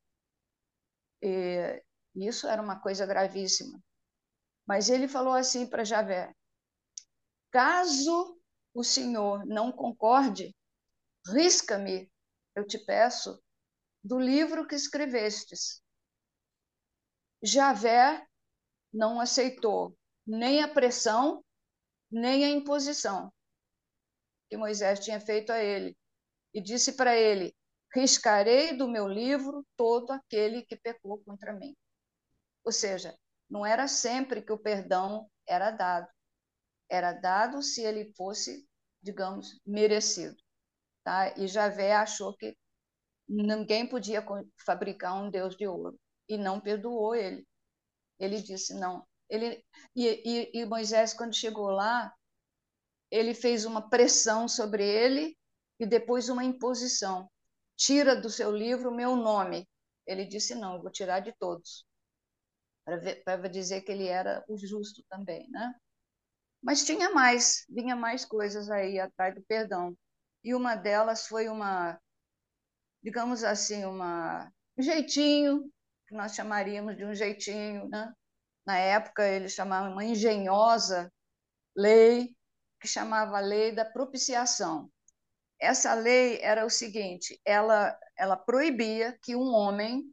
[1.20, 1.82] E
[2.14, 3.76] isso era uma coisa gravíssima.
[4.64, 6.32] Mas ele falou assim para Javé:
[7.50, 8.40] caso
[8.72, 10.54] o Senhor não concorde,
[11.26, 12.10] risca-me,
[12.54, 13.42] eu te peço,
[14.02, 15.82] do livro que escrevestes.
[17.42, 18.26] Javé
[18.92, 21.44] não aceitou nem a pressão,
[22.10, 23.32] nem a imposição
[24.50, 25.96] que Moisés tinha feito a ele,
[26.52, 27.54] e disse para ele:
[27.94, 31.74] Riscarei do meu livro todo aquele que pecou contra mim.
[32.64, 33.16] Ou seja,
[33.48, 36.08] não era sempre que o perdão era dado.
[36.88, 38.68] Era dado se ele fosse,
[39.00, 40.36] digamos, merecido.
[41.04, 41.34] Tá?
[41.36, 42.56] E Javé achou que
[43.28, 44.24] ninguém podia
[44.64, 47.46] fabricar um Deus de ouro e não perdoou ele.
[48.18, 49.06] Ele disse não.
[49.28, 52.12] Ele e, e, e Moisés quando chegou lá,
[53.10, 55.36] ele fez uma pressão sobre ele
[55.78, 57.30] e depois uma imposição.
[57.76, 59.68] Tira do seu livro meu nome.
[60.06, 61.86] Ele disse: Não, vou tirar de todos.
[63.24, 65.74] Para dizer que ele era o justo também, né?
[66.62, 69.96] Mas tinha mais, vinha mais coisas aí atrás do perdão.
[70.42, 72.00] E uma delas foi uma,
[73.02, 75.70] digamos assim, uma, um jeitinho,
[76.06, 78.12] que nós chamaríamos de um jeitinho, né?
[78.66, 81.12] Na época, eles chamavam uma engenhosa
[81.76, 82.34] lei
[82.80, 84.90] que chamava a Lei da Propiciação.
[85.58, 90.10] Essa lei era o seguinte: ela, ela proibia que um homem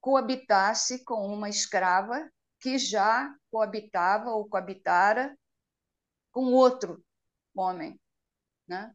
[0.00, 5.36] coabitasse com uma escrava que já coabitava ou coabitara
[6.30, 7.04] com outro
[7.54, 8.00] homem,
[8.66, 8.94] né?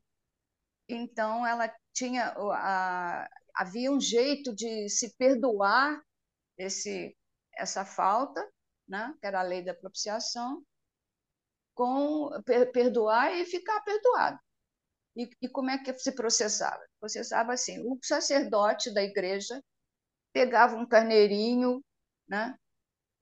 [0.90, 6.02] Então ela tinha a, havia um jeito de se perdoar
[6.58, 7.16] esse
[7.56, 8.48] essa falta,
[8.88, 9.14] né?
[9.20, 10.64] Que era a lei da propiciação,
[11.74, 14.40] com per, perdoar e ficar perdoado.
[15.16, 16.84] E, e, como é que se processava?
[17.00, 19.62] Processava assim: o sacerdote da igreja
[20.32, 21.84] pegava um carneirinho,
[22.28, 22.56] né,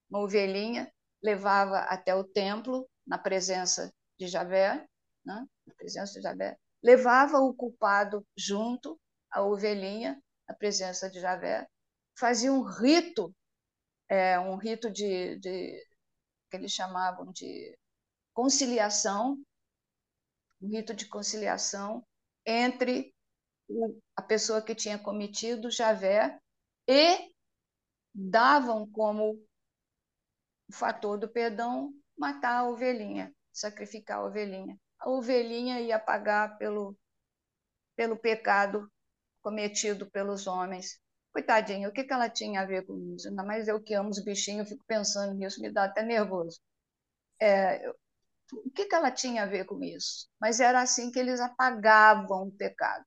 [0.10, 0.92] uma ovelhinha,
[1.24, 4.86] levava até o templo, na presença de Javé,
[5.26, 9.00] né, na presença de Javé, levava o culpado junto,
[9.32, 11.68] a ovelhinha, na presença de Javé,
[12.16, 13.36] fazia um rito,
[14.08, 15.84] é, um rito de, de
[16.48, 17.76] que eles chamavam de
[18.36, 19.42] conciliação,
[20.62, 22.06] um rito de conciliação
[22.46, 23.12] entre
[24.16, 26.40] a pessoa que tinha cometido Javé
[26.88, 27.34] e
[28.14, 29.44] davam como
[30.72, 34.80] fator do perdão matar a ovelhinha, sacrificar a ovelhinha.
[35.06, 36.98] A ovelhinha ia pagar pelo,
[37.96, 38.90] pelo pecado
[39.40, 41.00] cometido pelos homens.
[41.32, 43.28] Coitadinha, o que, que ela tinha a ver com isso?
[43.28, 46.60] Ainda mais eu que amo os bichinhos, fico pensando nisso, me dá até nervoso.
[47.40, 47.88] É,
[48.52, 50.28] o que, que ela tinha a ver com isso?
[50.42, 53.04] Mas era assim que eles apagavam o pecado.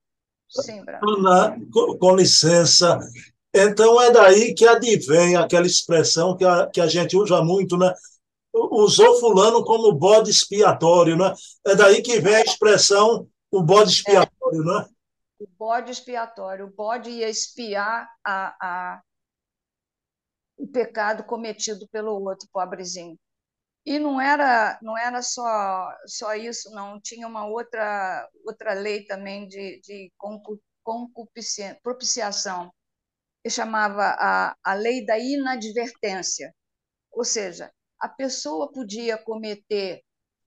[0.49, 0.85] Sim,
[1.73, 2.99] com, com licença,
[3.53, 7.93] então é daí que advém aquela expressão que a, que a gente usa muito, né?
[8.71, 11.33] Usou fulano como bode expiatório, né?
[11.67, 14.65] É daí que vem a expressão o bode expiatório, é.
[14.65, 14.89] né?
[15.39, 16.67] O bode expiatório.
[16.67, 19.03] O bode ia expiar a, a,
[20.57, 23.19] o pecado cometido pelo outro pobrezinho.
[23.87, 27.01] E não era, não era só, só isso, não.
[27.01, 30.13] Tinha uma outra, outra lei também de, de
[31.83, 32.71] propiciação,
[33.43, 36.55] que chamava a, a lei da inadvertência.
[37.11, 40.03] Ou seja, a pessoa podia cometer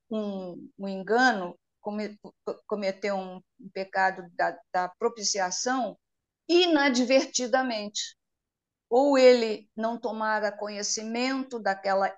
[0.10, 1.58] um, um engano,
[2.68, 3.42] cometer um
[3.74, 5.98] pecado da, da propiciação
[6.48, 8.18] inadvertidamente.
[8.90, 12.14] Ou ele não tomara conhecimento daquela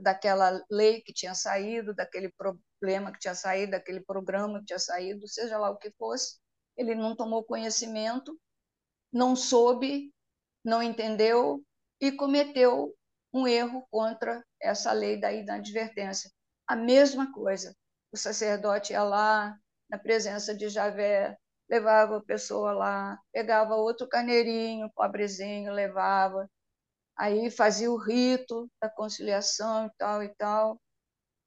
[0.00, 5.26] daquela lei que tinha saído, daquele problema que tinha saído, daquele programa que tinha saído,
[5.26, 6.38] seja lá o que fosse,
[6.76, 8.38] ele não tomou conhecimento,
[9.12, 10.14] não soube,
[10.64, 11.60] não entendeu
[12.00, 12.94] e cometeu
[13.36, 16.30] um erro contra essa lei da inadvertência.
[16.66, 17.74] a mesma coisa.
[18.12, 19.56] O sacerdote ia lá,
[19.90, 21.36] na presença de Javé,
[21.68, 26.48] levava a pessoa lá, pegava outro carneirinho, pobrezinho, levava,
[27.16, 30.80] aí fazia o rito da conciliação e tal e tal,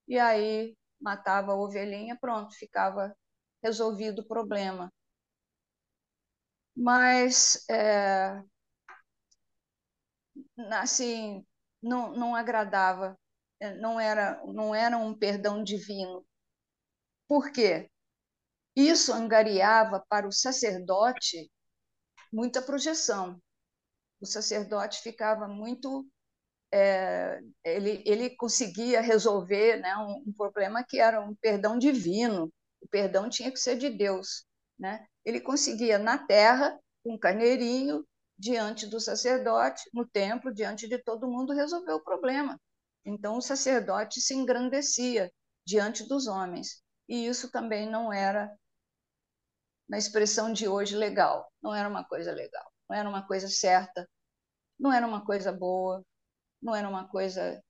[0.07, 3.15] e aí matava a ovelhinha, pronto, ficava
[3.63, 4.91] resolvido o problema.
[6.75, 8.41] Mas, é,
[10.81, 11.45] assim,
[11.81, 13.17] não, não agradava,
[13.59, 16.25] é, não era, não era um perdão divino.
[17.27, 17.89] Por quê?
[18.75, 21.49] Isso angariava para o sacerdote
[22.31, 23.41] muita projeção.
[24.21, 26.07] O sacerdote ficava muito.
[26.71, 32.51] É, ele, ele conseguia resolver né, um, um, problema que era um perdão divino.
[32.81, 34.45] O perdão tinha que ser de Deus.
[34.77, 35.05] Né?
[35.25, 38.05] Ele conseguia, na terra, com um carneirinho,
[38.39, 42.57] diante do sacerdote, no templo, diante de todo mundo, resolver o problema.
[43.05, 45.29] Então, o sacerdote se engrandecia
[45.67, 46.81] diante dos homens.
[47.07, 48.49] E isso também não era,
[49.89, 51.51] na expressão de hoje, legal.
[51.61, 52.71] Não era uma coisa legal.
[52.89, 54.07] Não era uma coisa certa.
[54.79, 56.01] Não era uma coisa boa.
[56.61, 57.61] Não era uma coisa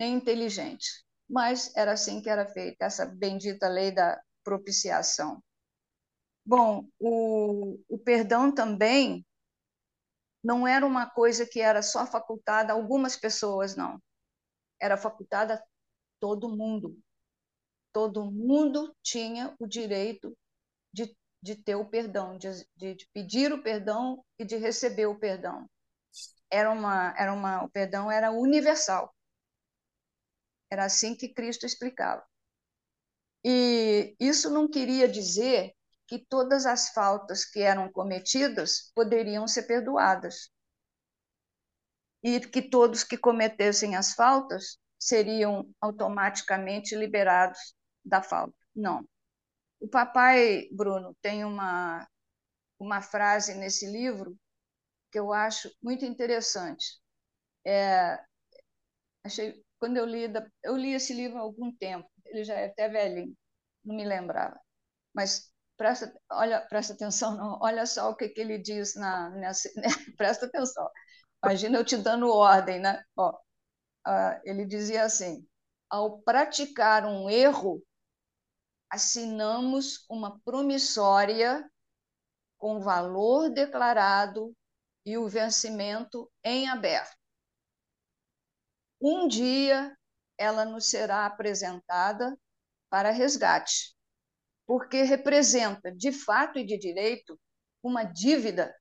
[0.00, 1.04] nem inteligente.
[1.28, 5.42] Mas era assim que era feita essa bendita lei da propiciação.
[6.46, 9.24] Bom, o, o perdão também
[10.44, 13.98] não era uma coisa que era só facultada a algumas pessoas, não.
[14.78, 15.62] Era facultada a
[16.20, 16.98] todo mundo.
[17.92, 20.36] Todo mundo tinha o direito
[20.92, 25.66] de, de ter o perdão, de, de, pedir o perdão e de receber o perdão.
[26.50, 29.14] Era uma, era uma, o perdão era universal.
[30.70, 32.22] Era assim que Cristo explicava.
[33.42, 35.74] E isso não queria dizer
[36.06, 40.50] que todas as faltas que eram cometidas poderiam ser perdoadas.
[42.22, 47.74] E que todos que cometessem as faltas seriam automaticamente liberados
[48.04, 48.54] da falta.
[48.74, 49.06] Não.
[49.80, 52.08] O papai, Bruno, tem uma,
[52.78, 54.36] uma frase nesse livro
[55.12, 56.98] que eu acho muito interessante.
[57.66, 58.18] É,
[59.22, 60.24] achei, quando eu li,
[60.62, 63.36] eu li esse livro há algum tempo, ele já é até velhinho,
[63.84, 64.58] não me lembrava.
[65.14, 69.68] Mas presta, olha, presta atenção, não, olha só o que, que ele diz na, nessa,
[69.76, 69.88] né?
[70.16, 70.88] presta atenção.
[71.44, 73.04] Imagina eu te dando ordem, né?
[73.16, 75.46] Ó, uh, ele dizia assim:
[75.90, 77.82] ao praticar um erro,
[78.90, 81.68] assinamos uma promissória
[82.58, 84.54] com valor declarado
[85.04, 87.16] e o vencimento em aberto.
[89.00, 89.94] Um dia
[90.38, 92.38] ela nos será apresentada
[92.88, 93.93] para resgate
[94.66, 97.38] porque representa, de fato e de direito,
[97.82, 98.74] uma dívida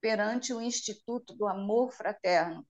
[0.00, 2.66] perante o Instituto do Amor Fraterno.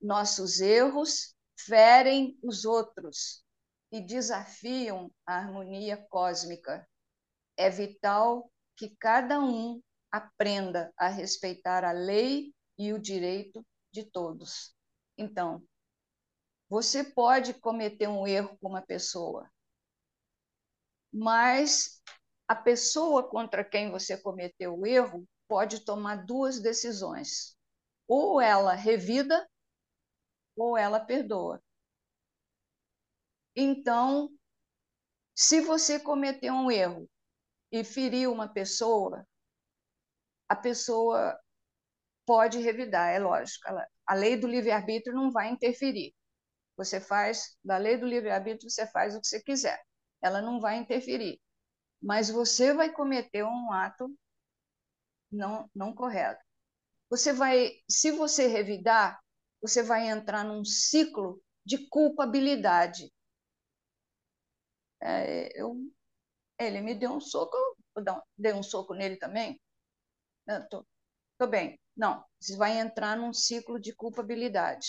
[0.00, 3.42] Nossos erros ferem os outros
[3.90, 6.86] e desafiam a harmonia cósmica.
[7.56, 9.80] É vital que cada um
[10.12, 14.74] aprenda a respeitar a lei e o direito de todos.
[15.16, 15.62] Então,
[16.68, 19.50] você pode cometer um erro com uma pessoa,
[21.16, 22.02] mas
[22.46, 27.56] a pessoa contra quem você cometeu o erro pode tomar duas decisões.
[28.06, 29.48] Ou ela revida,
[30.54, 31.62] ou ela perdoa.
[33.56, 34.30] Então,
[35.34, 37.08] se você cometeu um erro
[37.72, 39.26] e feriu uma pessoa,
[40.48, 41.38] a pessoa
[42.26, 43.64] pode revidar, é lógico.
[44.06, 46.14] a lei do livre-arbítrio não vai interferir.
[46.76, 49.82] Você faz, da lei do livre-arbítrio, você faz o que você quiser
[50.26, 51.40] ela não vai interferir.
[52.02, 54.10] Mas você vai cometer um ato
[55.30, 56.42] não, não correto.
[57.10, 59.20] Você vai, se você revidar,
[59.62, 63.12] você vai entrar num ciclo de culpabilidade.
[65.02, 65.76] É, eu,
[66.58, 67.56] ele me deu um soco,
[67.96, 68.04] eu
[68.38, 69.60] dei um soco nele também.
[70.70, 70.86] Tô,
[71.38, 71.78] tô bem.
[71.96, 74.88] Não, você vai entrar num ciclo de culpabilidade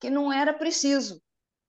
[0.00, 1.22] que não era preciso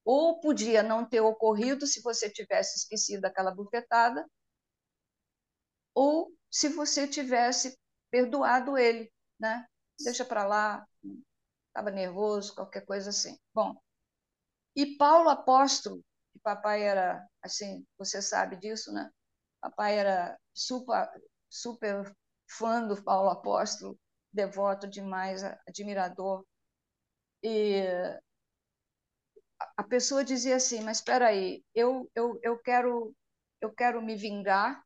[0.05, 4.25] ou podia não ter ocorrido se você tivesse esquecido aquela bufetada,
[5.93, 7.77] ou se você tivesse
[8.11, 9.65] perdoado ele, né?
[9.99, 10.85] Deixa para lá,
[11.67, 13.37] estava nervoso, qualquer coisa assim.
[13.53, 13.75] Bom,
[14.75, 19.09] e Paulo apóstolo, que papai era assim, você sabe disso, né?
[19.61, 21.09] Papai era super,
[21.49, 22.15] super
[22.47, 23.97] fã do Paulo apóstolo,
[24.31, 26.45] devoto demais, admirador.
[27.43, 27.83] E
[29.77, 33.15] a pessoa dizia assim, mas espera aí, eu, eu, eu, quero,
[33.61, 34.83] eu quero me vingar,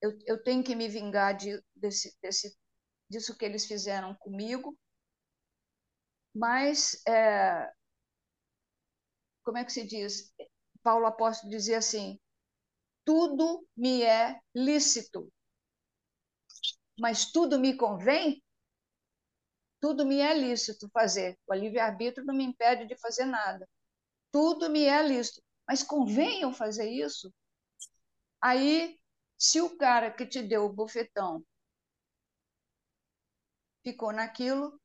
[0.00, 2.56] eu, eu tenho que me vingar de, desse, desse,
[3.08, 4.76] disso que eles fizeram comigo,
[6.34, 7.72] mas é,
[9.44, 10.32] como é que se diz?
[10.82, 12.18] Paulo apóstolo dizia assim:
[13.04, 15.32] tudo me é lícito,
[16.98, 18.43] mas tudo me convém?
[19.84, 21.38] Tudo me é lícito fazer.
[21.46, 23.68] O livre-arbítrio não me impede de fazer nada.
[24.32, 27.30] Tudo me é lícito, mas convém eu fazer isso?
[28.40, 28.98] Aí,
[29.36, 31.44] se o cara que te deu o bufetão
[33.82, 34.80] ficou naquilo,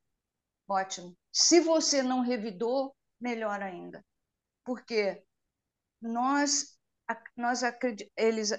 [0.67, 1.15] ótimo.
[1.31, 4.03] Se você não revidou, melhor ainda.
[4.65, 5.23] Porque
[6.01, 6.77] nós
[7.37, 7.61] nós
[8.17, 8.51] eles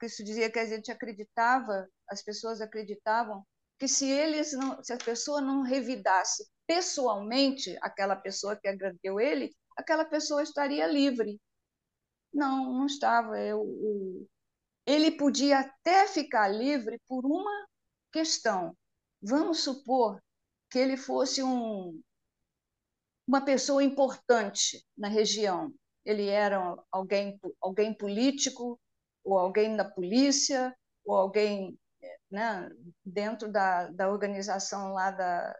[0.00, 3.46] Cristo dizia que a gente acreditava, as pessoas acreditavam
[3.78, 9.54] que se eles não, se a pessoa não revidasse pessoalmente aquela pessoa que agradeceu ele,
[9.76, 11.40] aquela pessoa estaria livre.
[12.32, 13.38] Não, não estava.
[13.38, 13.64] Eu,
[14.86, 17.66] ele podia até ficar livre por uma
[18.12, 18.76] questão.
[19.22, 20.20] Vamos supor
[20.70, 22.00] que ele fosse um,
[23.26, 25.72] uma pessoa importante na região.
[26.04, 28.78] Ele era alguém, alguém político,
[29.24, 30.74] ou alguém da polícia,
[31.04, 31.76] ou alguém
[32.36, 32.68] né,
[33.02, 35.56] dentro da, da organização lá da,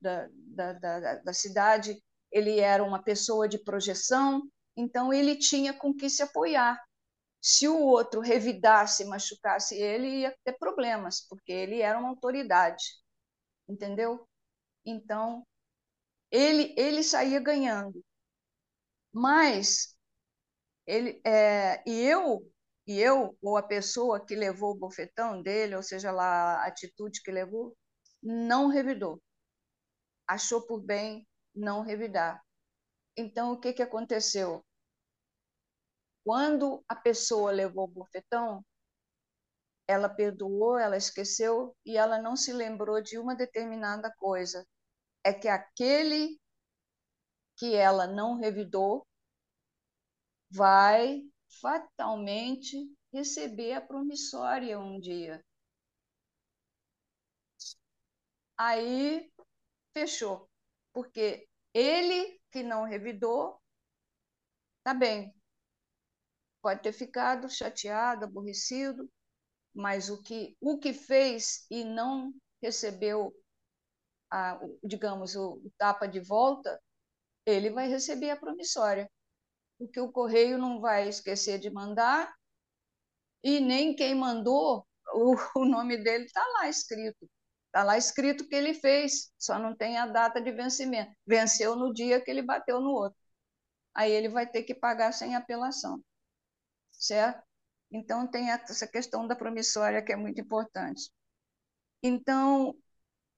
[0.00, 1.96] da, da, da, da cidade,
[2.32, 4.42] ele era uma pessoa de projeção,
[4.76, 6.82] então ele tinha com que se apoiar.
[7.40, 12.84] Se o outro revidasse, machucasse ele, ia ter problemas, porque ele era uma autoridade,
[13.68, 14.28] entendeu?
[14.84, 15.46] Então,
[16.30, 18.02] ele, ele saía ganhando.
[19.12, 19.96] Mas,
[20.86, 22.51] ele, é, e eu,
[22.86, 27.22] e eu, ou a pessoa que levou o bofetão dele, ou seja lá a atitude
[27.22, 27.76] que levou,
[28.22, 29.20] não revidou.
[30.26, 32.42] Achou por bem não revidar.
[33.16, 34.64] Então, o que, que aconteceu?
[36.24, 38.64] Quando a pessoa levou o bofetão,
[39.86, 44.66] ela perdoou, ela esqueceu e ela não se lembrou de uma determinada coisa.
[45.24, 46.40] É que aquele
[47.56, 49.06] que ela não revidou
[50.50, 51.22] vai
[51.60, 55.44] fatalmente receber a promissória um dia.
[58.56, 59.30] Aí
[59.92, 60.48] fechou,
[60.92, 63.60] porque ele que não revidou,
[64.84, 65.34] tá bem,
[66.60, 69.10] pode ter ficado chateado, aborrecido,
[69.74, 72.32] mas o que o que fez e não
[72.62, 73.34] recebeu
[74.30, 76.80] a, digamos o, o tapa de volta,
[77.44, 79.10] ele vai receber a promissória
[79.86, 82.32] porque o correio não vai esquecer de mandar
[83.42, 87.28] e nem quem mandou, o, o nome dele está lá escrito.
[87.66, 91.12] Está lá escrito que ele fez, só não tem a data de vencimento.
[91.26, 93.18] Venceu no dia que ele bateu no outro.
[93.94, 96.02] Aí ele vai ter que pagar sem apelação.
[96.92, 97.42] Certo?
[97.90, 101.10] Então, tem essa questão da promissória que é muito importante.
[102.02, 102.74] Então,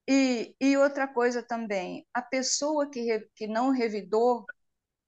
[0.07, 4.45] e, e outra coisa também, a pessoa que, que não revidou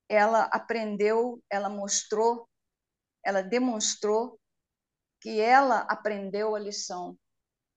[0.09, 2.47] ela aprendeu, ela mostrou,
[3.23, 4.39] ela demonstrou
[5.21, 7.17] que ela aprendeu a lição,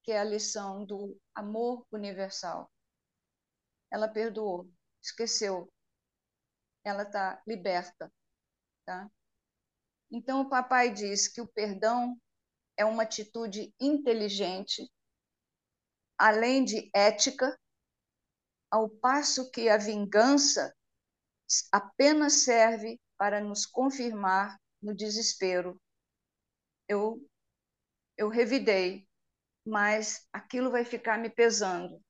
[0.04, 2.70] que é a lição do amor universal.
[3.90, 4.70] Ela perdoou,
[5.02, 5.72] esqueceu.
[6.84, 8.12] Ela está liberta,
[8.86, 9.10] tá?
[10.10, 12.16] Então o papai diz que o perdão
[12.76, 14.90] é uma atitude inteligente,
[16.16, 17.58] além de ética,
[18.70, 20.74] ao passo que a vingança
[21.72, 25.80] apenas serve para nos confirmar no desespero.
[26.88, 27.20] Eu,
[28.16, 29.06] eu revidei,
[29.66, 32.00] mas aquilo vai ficar me pesando.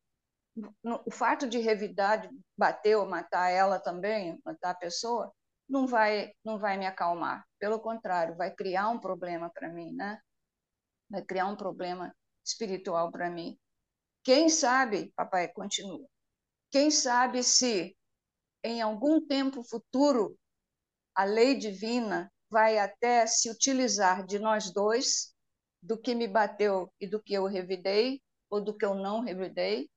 [0.82, 5.32] O fato de revidar, de bater ou matar ela também, matar a pessoa,
[5.68, 7.46] não vai, não vai me acalmar.
[7.58, 10.20] Pelo contrário, vai criar um problema para mim, né?
[11.08, 12.14] Vai criar um problema
[12.44, 13.58] espiritual para mim.
[14.22, 16.06] Quem sabe, papai continua,
[16.70, 17.96] quem sabe se
[18.62, 20.38] em algum tempo futuro,
[21.14, 25.34] a lei divina vai até se utilizar de nós dois,
[25.82, 29.88] do que me bateu e do que eu revidei, ou do que eu não revidei,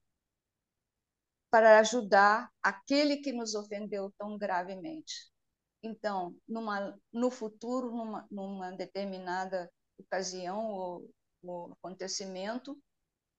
[1.50, 5.32] para ajudar aquele que nos ofendeu tão gravemente.
[5.84, 11.10] Então, numa, no futuro, numa, numa determinada ocasião ou,
[11.44, 12.80] ou acontecimento,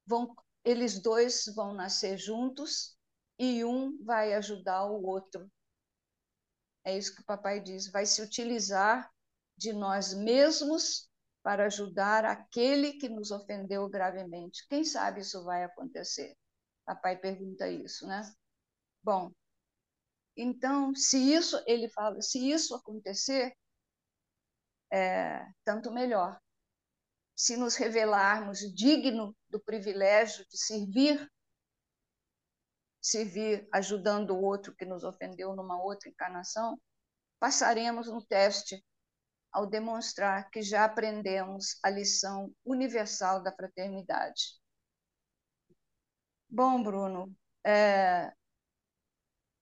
[0.07, 2.97] vão, eles dois vão nascer juntos
[3.39, 5.51] e um vai ajudar o outro.
[6.85, 9.11] É isso que o papai diz, vai se utilizar
[9.57, 11.09] de nós mesmos
[11.43, 14.66] para ajudar aquele que nos ofendeu gravemente.
[14.68, 16.37] Quem sabe isso vai acontecer?
[16.85, 18.22] Papai pergunta isso, né?
[19.03, 19.30] Bom,
[20.37, 23.55] então, se isso, ele fala, se isso acontecer,
[24.91, 26.41] é, tanto melhor.
[27.37, 31.30] Se nos revelarmos digno do privilégio de servir
[33.05, 36.80] servir ajudando o outro que nos ofendeu numa outra encarnação,
[37.38, 38.82] passaremos no teste
[39.52, 44.59] ao demonstrar que já aprendemos a lição universal da fraternidade.
[46.48, 48.32] Bom, Bruno, é,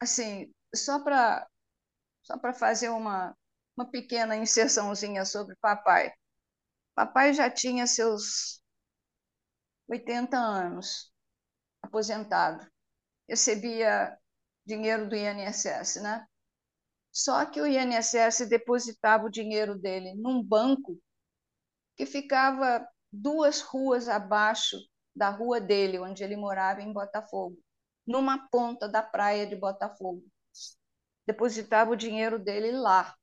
[0.01, 1.49] assim, só para
[2.23, 3.37] só para fazer uma,
[3.77, 6.15] uma pequena inserçãozinha sobre papai.
[6.95, 8.63] Papai já tinha seus
[9.89, 11.13] 80 anos,
[11.83, 12.72] aposentado.
[13.33, 14.15] Recebia
[14.63, 16.27] dinheiro do INSS, né?
[17.11, 21.01] Só que o INSS depositava o dinheiro dele num banco
[21.97, 24.77] que ficava duas ruas abaixo
[25.17, 27.59] da rua dele, onde ele morava em Botafogo,
[28.07, 30.23] numa ponta da praia de Botafogo.
[31.27, 33.17] Depositava o dinheiro dele lá.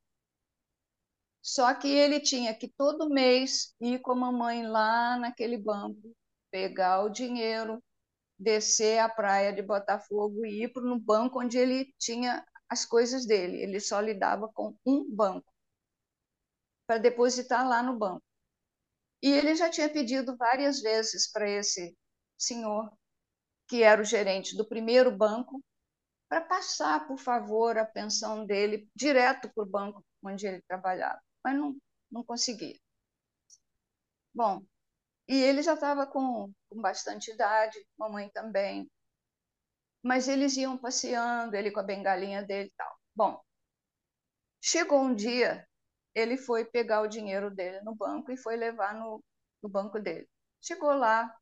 [1.39, 6.15] Só que ele tinha que todo mês ir com a mamãe lá naquele banco,
[6.49, 7.79] pegar o dinheiro,
[8.39, 13.25] descer a praia de Botafogo e ir para no banco onde ele tinha as coisas
[13.25, 13.61] dele.
[13.61, 15.51] Ele só lidava com um banco
[16.87, 18.23] para depositar lá no banco.
[19.21, 21.95] E ele já tinha pedido várias vezes para esse
[22.37, 22.91] senhor,
[23.67, 25.61] que era o gerente do primeiro banco,
[26.29, 31.57] para passar, por favor, a pensão dele direto para o banco onde ele trabalhava, mas
[31.57, 31.75] não,
[32.11, 32.79] não conseguia.
[34.33, 34.63] Bom,
[35.29, 38.89] e ele já estava com, com bastante idade, mamãe também,
[40.03, 42.97] mas eles iam passeando, ele com a bengalinha dele e tal.
[43.15, 43.41] Bom,
[44.61, 45.67] chegou um dia,
[46.15, 49.23] ele foi pegar o dinheiro dele no banco e foi levar no,
[49.61, 50.27] no banco dele.
[50.61, 51.33] Chegou lá,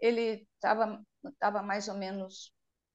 [0.00, 1.02] ele estava
[1.40, 2.52] tava mais ou menos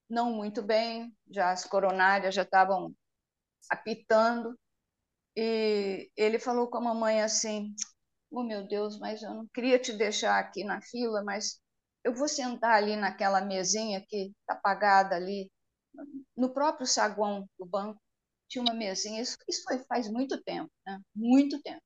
[0.10, 2.96] não muito bem, já as coronárias já estavam
[3.70, 4.58] apitando,
[5.36, 7.76] e ele falou com a mamãe assim,
[8.34, 11.62] oh meu Deus, mas eu não queria te deixar aqui na fila, mas
[12.04, 15.50] eu vou sentar ali naquela mesinha que está apagada ali,
[16.36, 18.02] no próprio saguão do banco,
[18.50, 21.00] tinha uma mesinha, isso, isso foi faz muito tempo, né?
[21.16, 21.82] muito tempo.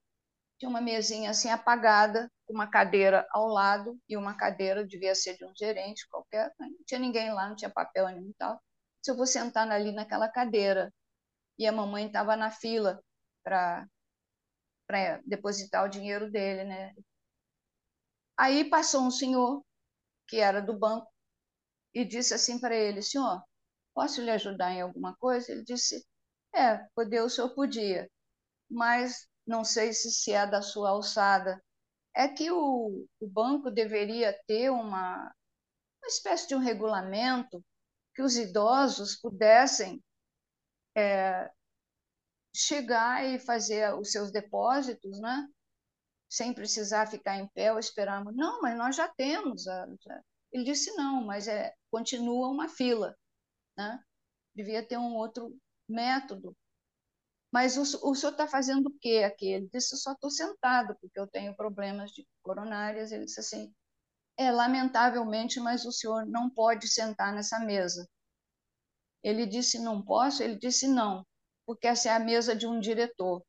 [0.60, 5.38] Tinha uma mesinha assim apagada, com uma cadeira ao lado, e uma cadeira devia ser
[5.38, 8.60] de um gerente qualquer, não tinha ninguém lá, não tinha papel nenhum e tal.
[9.04, 10.92] Se eu vou sentar ali naquela cadeira,
[11.60, 13.02] e a mamãe estava na fila
[13.44, 13.88] para
[15.26, 16.94] depositar o dinheiro dele, né?
[18.38, 19.64] Aí passou um senhor
[20.28, 21.12] que era do banco,
[21.94, 23.44] e disse assim para ele: Senhor,
[23.94, 25.52] posso lhe ajudar em alguma coisa?
[25.52, 26.06] Ele disse:
[26.54, 28.10] É, poder o senhor podia,
[28.70, 31.62] mas não sei se, se é da sua alçada.
[32.16, 35.18] É que o, o banco deveria ter uma,
[36.02, 37.64] uma espécie de um regulamento
[38.16, 40.04] que os idosos pudessem
[40.96, 41.52] é,
[42.58, 45.48] chegar e fazer os seus depósitos, né?
[46.30, 48.24] sem precisar ficar em pé ou esperar.
[48.26, 49.66] Não, mas nós já temos.
[50.52, 53.16] Ele disse não, mas é, continua uma fila.
[53.78, 54.04] Né?
[54.56, 55.56] Devia ter um outro
[55.88, 56.56] método.
[57.52, 59.48] Mas o, o senhor está fazendo o quê aqui?
[59.48, 63.12] Ele disse, eu só estou sentado, porque eu tenho problemas de coronárias.
[63.12, 63.74] Ele disse assim,
[64.38, 68.08] é, lamentavelmente, mas o senhor não pode sentar nessa mesa.
[69.24, 70.44] Ele disse, não posso?
[70.44, 71.26] Ele disse, não,
[71.68, 73.44] porque essa é a mesa de um diretor.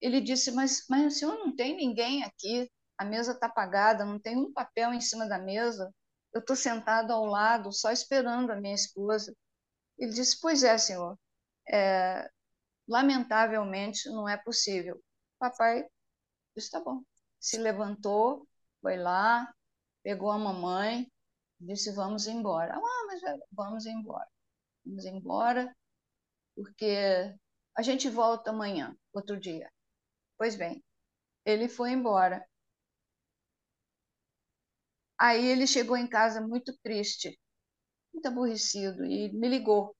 [0.00, 4.18] Ele disse: Mas, mas o senhor não tem ninguém aqui, a mesa está apagada, não
[4.18, 5.92] tem um papel em cima da mesa,
[6.32, 9.34] eu estou sentado ao lado, só esperando a minha esposa.
[9.98, 11.18] Ele disse: Pois é, senhor,
[11.68, 12.30] é,
[12.88, 15.02] lamentavelmente não é possível.
[15.38, 15.86] Papai
[16.56, 17.02] disse: Tá bom.
[17.40, 18.48] Se levantou,
[18.80, 19.52] foi lá,
[20.02, 21.10] pegou a mamãe,
[21.60, 22.74] disse: Vamos embora.
[22.76, 23.20] Ah, mas
[23.52, 24.28] vamos embora.
[24.84, 25.76] Vamos embora,
[26.54, 27.34] porque
[27.78, 29.70] a gente volta amanhã, outro dia.
[30.38, 30.84] Pois bem,
[31.46, 32.46] ele foi embora.
[35.18, 37.38] Aí ele chegou em casa muito triste,
[38.12, 39.96] muito aborrecido e me ligou.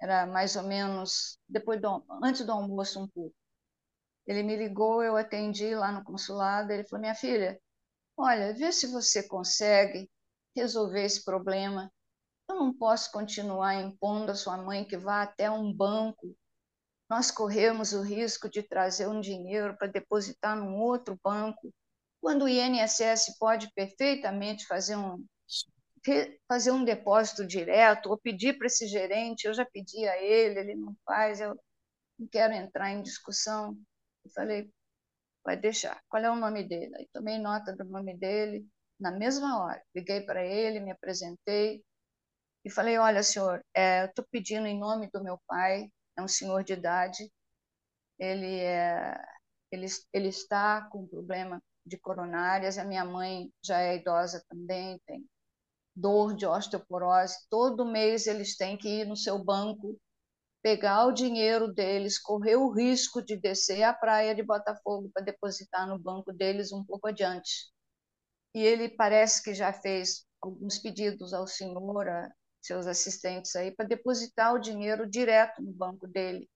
[0.00, 3.34] Era mais ou menos depois do, antes do almoço um pouco.
[4.26, 6.72] Ele me ligou, eu atendi lá no consulado.
[6.72, 7.60] Ele falou: Minha filha,
[8.16, 10.10] olha, vê se você consegue
[10.56, 11.92] resolver esse problema.
[12.48, 16.36] Eu não posso continuar impondo a sua mãe que vá até um banco
[17.10, 21.74] nós corremos o risco de trazer um dinheiro para depositar num outro banco,
[22.20, 25.26] quando o INSS pode perfeitamente fazer um,
[26.46, 30.76] fazer um depósito direto ou pedir para esse gerente, eu já pedi a ele, ele
[30.76, 31.58] não faz, eu
[32.16, 33.76] não quero entrar em discussão.
[34.24, 34.70] Eu falei,
[35.44, 36.00] vai deixar.
[36.08, 36.94] Qual é o nome dele?
[36.96, 38.64] Aí tomei nota do nome dele
[39.00, 39.82] na mesma hora.
[39.96, 41.82] Liguei para ele, me apresentei
[42.64, 46.28] e falei, olha, senhor, é, eu estou pedindo em nome do meu pai é um
[46.28, 47.30] senhor de idade,
[48.18, 49.16] ele, é,
[49.70, 55.26] ele, ele está com problema de coronárias, a minha mãe já é idosa também, tem
[55.94, 59.98] dor de osteoporose, todo mês eles têm que ir no seu banco
[60.62, 65.86] pegar o dinheiro deles, correr o risco de descer à praia de Botafogo para depositar
[65.88, 67.70] no banco deles um pouco adiante.
[68.54, 72.06] E ele parece que já fez alguns pedidos ao senhor,
[72.62, 76.48] seus assistentes aí, para depositar o dinheiro direto no banco dele.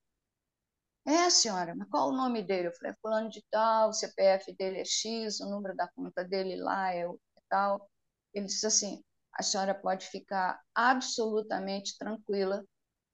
[1.07, 2.69] É, senhora, mas qual o nome dele?
[2.69, 6.23] Eu falei, é fulano de tal, o CPF dele é X, o número da conta
[6.23, 7.07] dele lá é
[7.47, 7.89] tal.
[8.33, 9.03] Ele disse assim,
[9.33, 12.65] a senhora pode ficar absolutamente tranquila,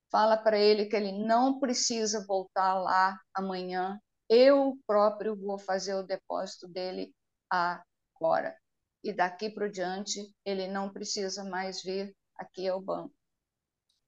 [0.09, 6.03] fala para ele que ele não precisa voltar lá amanhã, eu próprio vou fazer o
[6.03, 7.13] depósito dele
[7.49, 8.55] agora.
[9.03, 13.13] E daqui para diante, ele não precisa mais vir aqui ao banco.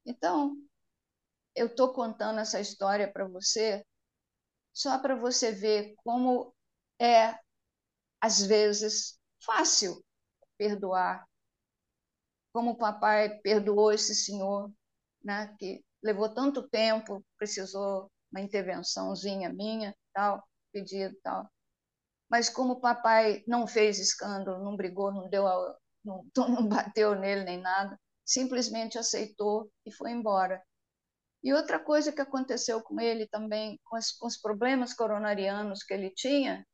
[0.06, 0.56] Então,
[1.56, 3.86] eu estou contando essa história para você
[4.74, 6.54] só para você ver como
[7.00, 7.38] é,
[8.20, 10.04] às vezes, fácil
[10.58, 11.28] perdoar.
[12.52, 14.72] Como o papai perdoou esse senhor,
[15.24, 21.48] né, que levou tanto tempo, precisou uma intervençãozinha minha, tal, pedido, tal.
[22.30, 27.16] Mas como o papai não fez escândalo, não brigou, não deu, a, não, não bateu
[27.16, 30.64] nele nem nada, simplesmente aceitou e foi embora.
[31.44, 35.94] E outra coisa que aconteceu com ele também, com os, com os problemas coronarianos que
[35.94, 36.66] ele tinha,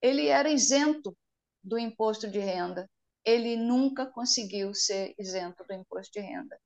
[0.00, 1.16] ele era isento
[1.62, 2.88] do imposto de renda.
[3.24, 6.58] Ele nunca conseguiu ser isento do imposto de renda,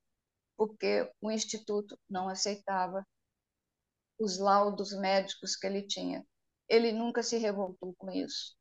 [0.57, 3.07] porque o Instituto não aceitava
[4.19, 6.27] os laudos médicos que ele tinha.
[6.69, 8.57] Ele nunca se revoltou com isso.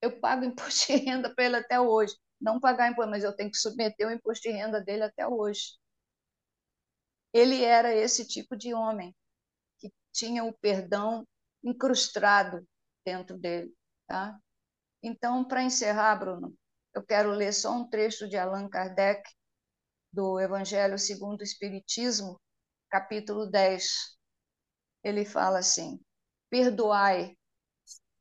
[0.00, 2.16] Eu pago imposto de renda para ele até hoje.
[2.40, 5.78] Não pagar imposto, mas eu tenho que submeter o imposto de renda dele até hoje.
[7.32, 9.14] Ele era esse tipo de homem
[9.78, 11.26] que tinha o perdão
[11.62, 12.66] incrustado
[13.04, 13.72] dentro dele,
[14.06, 14.38] tá?
[15.02, 16.54] Então, para encerrar, Bruno,
[16.94, 19.22] eu quero ler só um trecho de Allan Kardec
[20.12, 22.40] do Evangelho segundo o Espiritismo,
[22.90, 24.16] capítulo 10.
[25.04, 26.00] Ele fala assim:
[26.50, 27.36] Perdoai,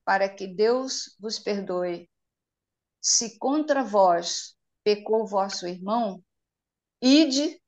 [0.04, 2.10] para que Deus vos perdoe.
[3.08, 6.24] Se contra vós pecou vosso irmão,
[7.00, 7.62] ide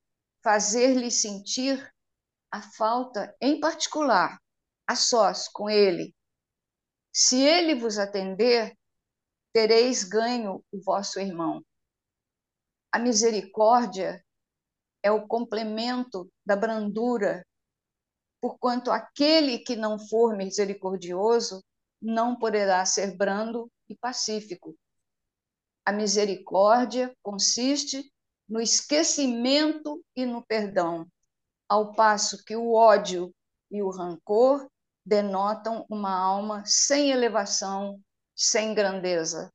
[0.44, 1.94] fazer-lhe sentir
[2.52, 4.42] a falta, em particular,
[4.88, 6.12] a sós com ele.
[7.14, 8.76] Se ele vos atender,
[9.54, 11.64] tereis ganho o vosso irmão.
[12.92, 14.26] A misericórdia
[15.04, 17.46] é o complemento da brandura,
[18.42, 21.64] porquanto aquele que não for misericordioso
[22.02, 24.76] não poderá ser brando e pacífico.
[25.88, 28.12] A misericórdia consiste
[28.46, 31.08] no esquecimento e no perdão,
[31.70, 33.34] ao passo que o ódio
[33.72, 34.70] e o rancor
[35.06, 38.02] denotam uma alma sem elevação,
[38.36, 39.50] sem grandeza.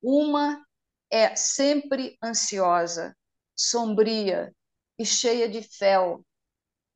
[0.00, 0.64] Uma
[1.10, 3.16] é sempre ansiosa,
[3.56, 4.54] sombria
[4.96, 6.24] e cheia de fel.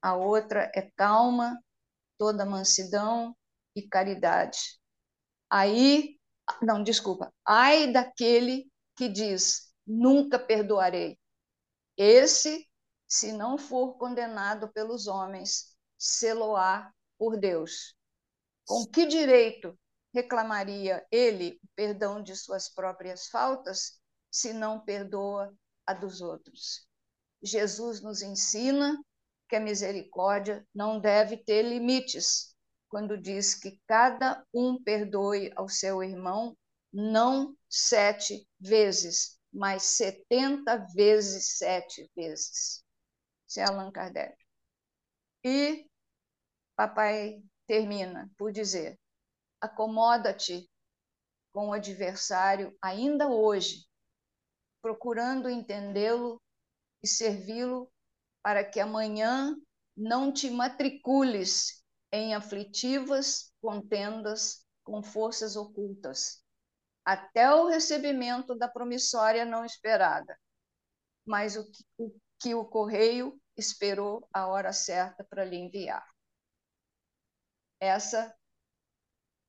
[0.00, 1.60] A outra é calma,
[2.16, 3.36] toda mansidão
[3.74, 4.78] e caridade.
[5.50, 6.16] Aí,
[6.60, 11.18] não, desculpa, ai daquele que diz: nunca perdoarei.
[11.96, 12.66] Esse,
[13.06, 17.94] se não for condenado pelos homens, seloá por Deus.
[18.66, 19.78] Com que direito
[20.14, 24.00] reclamaria ele o perdão de suas próprias faltas,
[24.30, 25.54] se não perdoa
[25.86, 26.86] a dos outros?
[27.42, 28.96] Jesus nos ensina
[29.48, 32.51] que a misericórdia não deve ter limites,
[32.92, 36.54] quando diz que cada um perdoe ao seu irmão
[36.92, 42.84] não sete vezes, mais 70 vezes 7 vezes.
[43.48, 44.36] Isso é Allan Kardec.
[45.42, 45.88] E
[46.76, 49.00] papai termina por dizer:
[49.58, 50.70] acomoda-te
[51.50, 53.86] com o adversário ainda hoje,
[54.82, 56.42] procurando entendê-lo
[57.02, 57.90] e servi-lo
[58.42, 59.56] para que amanhã
[59.96, 61.81] não te matricules
[62.12, 66.42] em aflitivas contendas com forças ocultas
[67.04, 70.38] até o recebimento da promissória não esperada,
[71.26, 76.06] mas o que o, que o correio esperou a hora certa para lhe enviar.
[77.80, 78.34] Essa,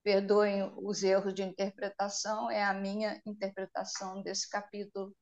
[0.03, 5.16] perdoem os erros de interpretação, é a minha interpretação desse capítulo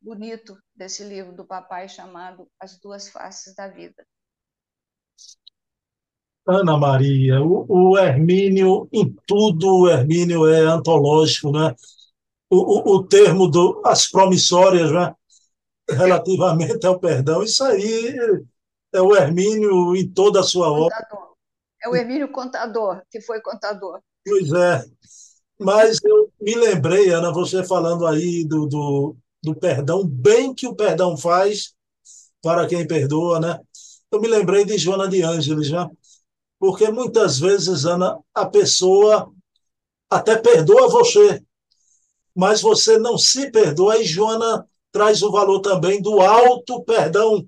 [0.00, 4.06] bonito desse livro do papai chamado As Duas Faces da Vida.
[6.46, 11.74] Ana Maria, o, o Hermínio, em tudo o Hermínio é antológico, né?
[12.48, 15.12] O, o, o termo do, as promissórias, né?
[15.88, 18.16] relativamente ao perdão, isso aí
[18.92, 20.96] é o Hermínio em toda a sua obra.
[21.82, 24.00] É o Hermínio contador, que foi contador.
[24.24, 24.84] Pois é.
[25.58, 30.74] Mas eu me lembrei, Ana, você falando aí do, do, do perdão, bem que o
[30.74, 31.74] perdão faz
[32.42, 33.58] para quem perdoa, né?
[34.10, 35.88] eu me lembrei de Joana de Ângeles, já,
[36.58, 39.32] porque muitas vezes, Ana, a pessoa
[40.10, 41.42] até perdoa você,
[42.34, 43.98] mas você não se perdoa.
[43.98, 47.46] E Joana traz o valor também do alto perdão,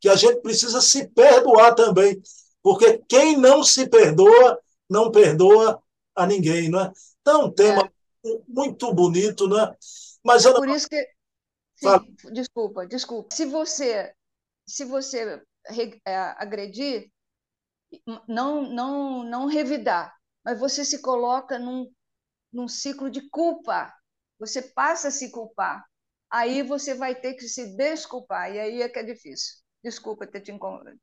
[0.00, 2.20] que a gente precisa se perdoar também,
[2.62, 4.58] porque quem não se perdoa,
[4.88, 5.82] não perdoa
[6.14, 6.92] a ninguém, não é?
[7.20, 7.90] Então, um tema
[8.24, 8.28] é.
[8.48, 9.74] muito bonito, né?
[10.22, 11.06] Mas é por isso que
[11.76, 13.34] Sim, desculpa, desculpa.
[13.34, 14.12] Se você
[14.66, 15.42] se você
[16.06, 17.10] é, agredir,
[18.28, 20.14] não não não revidar,
[20.44, 21.90] mas você se coloca num,
[22.52, 23.92] num ciclo de culpa.
[24.38, 25.84] Você passa a se culpar.
[26.30, 29.56] Aí você vai ter que se desculpar, e aí é que é difícil.
[29.82, 30.52] Desculpa ter te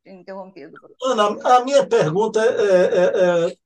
[0.05, 0.77] interrompido.
[1.03, 3.57] Ana, a minha pergunta é, é, é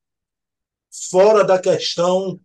[1.10, 2.40] fora da questão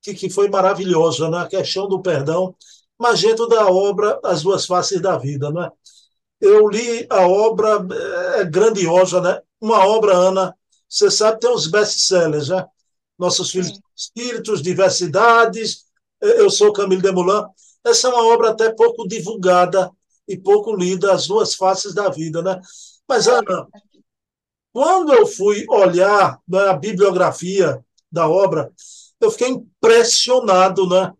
[0.00, 1.38] que, que foi maravilhosa, né?
[1.38, 2.54] a questão do perdão,
[2.98, 5.50] mas dentro da obra As Duas Faces da Vida.
[5.50, 5.70] Né?
[6.40, 7.78] Eu li a obra,
[8.36, 9.40] é grandiosa, né?
[9.62, 10.54] Uma obra, Ana,
[10.88, 12.66] você sabe, tem os best-sellers, né?
[13.16, 13.80] Nossos Filhos Sim.
[13.96, 15.84] Espíritos, Diversidades,
[16.20, 17.44] Eu Sou Camilo Demoulin.
[17.84, 19.90] Essa é uma obra até pouco divulgada
[20.26, 22.42] e pouco lida, As Duas Faces da Vida.
[22.42, 22.60] Né?
[23.08, 23.68] Mas, Ana,
[24.72, 28.72] quando eu fui olhar né, a bibliografia da obra,
[29.20, 31.12] eu fiquei impressionado, né?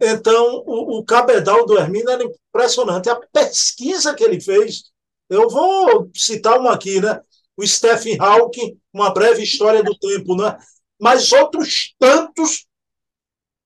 [0.00, 3.10] Então, o, o cabedal do Hermínio era impressionante.
[3.10, 4.84] A pesquisa que ele fez,
[5.28, 7.20] eu vou citar uma aqui, né?
[7.56, 10.58] O Stephen Hawking, Uma Breve História do Tempo, né?
[11.00, 12.66] Mas outros tantos.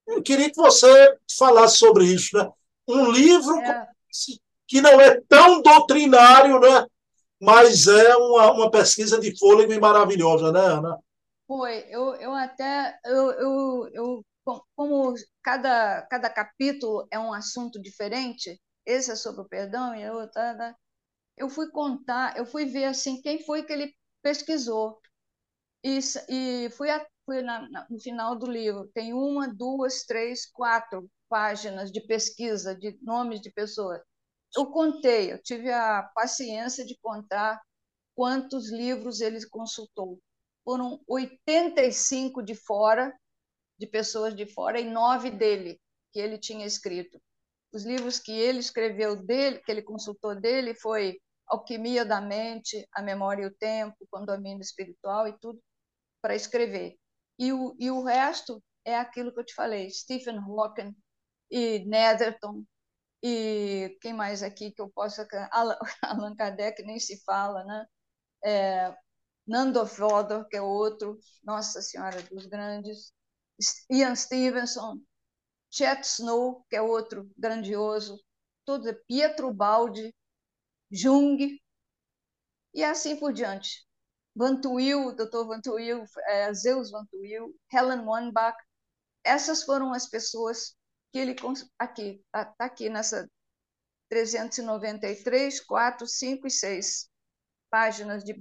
[0.06, 2.48] Eu queria que você falasse sobre isso, né?
[2.88, 3.88] Um livro é.
[4.66, 6.86] que não é tão doutrinário, né?
[7.40, 10.98] Mas é uma, uma pesquisa de fôlego e maravilhosa, né, Ana?
[11.46, 14.24] Foi, eu, eu até, eu, eu, eu,
[14.74, 20.28] como cada, cada capítulo é um assunto diferente, esse é sobre o perdão e eu,
[20.30, 20.74] tá, tá,
[21.36, 25.00] eu fui contar, eu fui ver assim quem foi que ele pesquisou
[25.84, 30.46] e, e fui, a, fui na, na, no final do livro tem uma, duas, três,
[30.46, 34.00] quatro páginas de pesquisa de nomes de pessoas.
[34.56, 37.60] Eu contei, eu tive a paciência de contar
[38.14, 40.20] quantos livros ele consultou
[40.66, 43.16] foram 85 de fora,
[43.78, 45.80] de pessoas de fora, e nove dele,
[46.12, 47.22] que ele tinha escrito.
[47.72, 53.02] Os livros que ele escreveu dele, que ele consultou dele, foi Alquimia da Mente, A
[53.02, 55.60] Memória e o Tempo, Condomínio Espiritual e tudo
[56.20, 56.98] para escrever.
[57.38, 60.94] E o, e o resto é aquilo que eu te falei, Stephen Hawking
[61.50, 62.64] e Netherton,
[63.22, 65.26] e quem mais aqui que eu possa...
[66.02, 67.86] Allan Kardec nem se fala, né?
[68.44, 68.96] É,
[69.46, 73.12] Nando Fodor, que é outro, Nossa Senhora dos Grandes,
[73.90, 75.00] Ian Stevenson,
[75.70, 78.18] Chet Snow, que é outro grandioso,
[78.64, 80.14] todo Pietro Baldi,
[80.90, 81.60] Jung,
[82.74, 83.86] e assim por diante.
[84.34, 85.46] Van Tuyl, Dr.
[85.46, 88.56] Van Tuyl, é, Zeus Van Tuyl, Helen Weinbach,
[89.24, 90.76] essas foram as pessoas
[91.10, 91.34] que ele
[91.78, 93.28] aqui está aqui nessa
[94.08, 97.10] 393, 4, 5 e 6
[97.70, 98.32] páginas de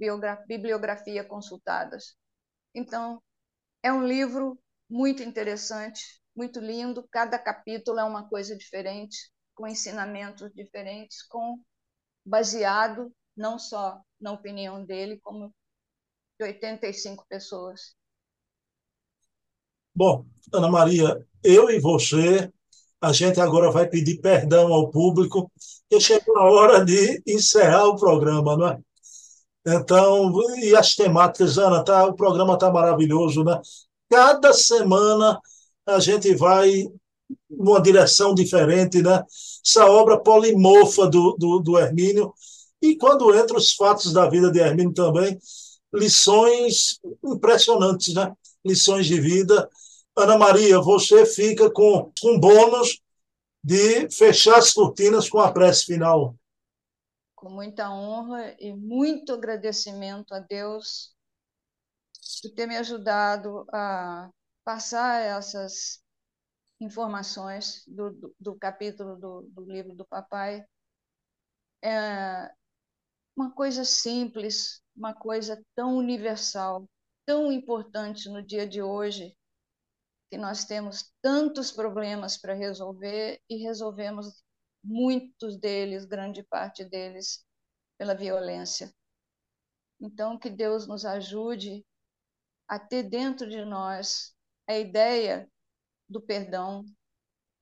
[0.46, 2.16] bibliografia consultadas.
[2.74, 3.20] Então,
[3.82, 7.08] é um livro muito interessante, muito lindo.
[7.10, 11.58] Cada capítulo é uma coisa diferente, com ensinamentos diferentes, com
[12.26, 15.54] baseado não só na opinião dele, como
[16.38, 17.94] de 85 pessoas.
[19.94, 22.52] Bom, Ana Maria, eu e você,
[23.00, 25.50] a gente agora vai pedir perdão ao público,
[25.88, 28.80] que chegou a hora de encerrar o programa, não é?
[29.66, 33.60] Então, e as temáticas, Ana, tá, o programa está maravilhoso, né?
[34.08, 35.40] Cada semana
[35.84, 36.84] a gente vai
[37.50, 39.24] numa direção diferente, né?
[39.66, 42.32] Essa obra polimorfa do, do, do Hermínio.
[42.80, 45.38] E quando entra os fatos da vida de Hermínio também,
[45.92, 48.32] lições impressionantes, né?
[48.64, 49.68] Lições de vida.
[50.14, 53.00] Ana Maria, você fica com, com bônus
[53.62, 56.34] de fechar as cortinas com a prece final
[57.46, 61.14] com muita honra e muito agradecimento a Deus
[62.42, 64.28] por ter me ajudado a
[64.64, 66.02] passar essas
[66.80, 70.64] informações do, do, do capítulo do, do, livro do papai.
[71.82, 72.52] É
[73.36, 76.88] uma coisa simples, uma coisa tão universal,
[77.26, 79.36] tão importante no dia de hoje,
[80.30, 84.42] que nós temos tantos problemas para resolver e resolvemos
[84.82, 87.44] muitos deles, grande parte deles,
[87.98, 88.92] pela violência.
[90.00, 91.84] Então, que Deus nos ajude
[92.68, 94.34] a ter dentro de nós
[94.66, 95.48] a ideia
[96.08, 96.84] do perdão,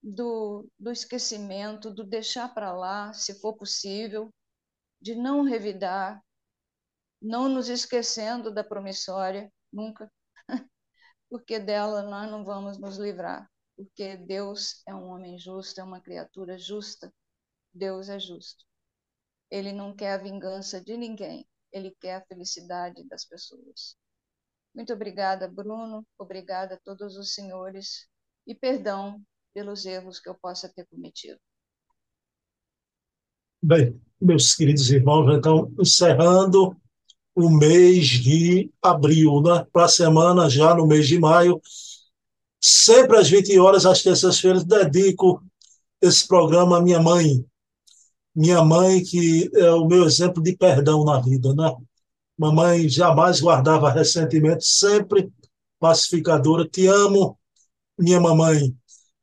[0.03, 4.33] do, do esquecimento, do deixar para lá, se for possível,
[5.01, 6.23] de não revidar,
[7.21, 10.11] não nos esquecendo da promissória, nunca,
[11.31, 16.01] porque dela nós não vamos nos livrar, porque Deus é um homem justo, é uma
[16.01, 17.13] criatura justa.
[17.75, 18.65] Deus é justo.
[19.51, 23.97] Ele não quer a vingança de ninguém, ele quer a felicidade das pessoas.
[24.75, 26.07] Muito obrigada, Bruno.
[26.19, 28.09] Obrigada a todos os senhores
[28.47, 29.21] e perdão
[29.53, 31.39] pelos erros que eu possa ter cometido.
[33.63, 36.77] Bem, meus queridos irmãos, então, encerrando
[37.35, 39.67] o mês de abril, né?
[39.73, 41.61] Para a semana, já no mês de maio,
[42.61, 45.43] sempre às 20 horas, às terças-feiras, dedico
[46.01, 47.45] esse programa à minha mãe.
[48.35, 51.75] Minha mãe, que é o meu exemplo de perdão na vida, né?
[52.37, 55.33] Mamãe jamais guardava ressentimento, sempre
[55.79, 56.69] pacificadora.
[56.69, 57.39] Te amo,
[57.99, 58.75] minha mamãe.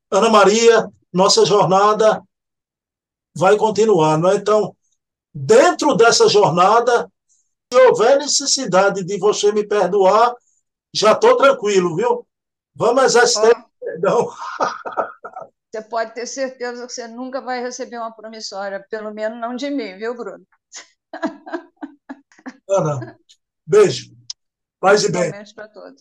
[0.09, 2.21] Ana Maria, nossa jornada
[3.35, 4.35] vai continuar, não é?
[4.35, 4.75] Então,
[5.33, 7.09] dentro dessa jornada,
[7.71, 10.35] se houver necessidade de você me perdoar,
[10.93, 12.27] já estou tranquilo, viu?
[12.75, 13.85] Vamos exercer oh.
[13.85, 14.29] perdão.
[15.73, 19.69] Você pode ter certeza que você nunca vai receber uma promissória, pelo menos não de
[19.69, 20.45] mim, viu, Bruno?
[22.69, 23.17] Ana,
[23.65, 24.11] beijo.
[24.81, 25.31] Paz e bem.
[25.55, 25.89] para todos.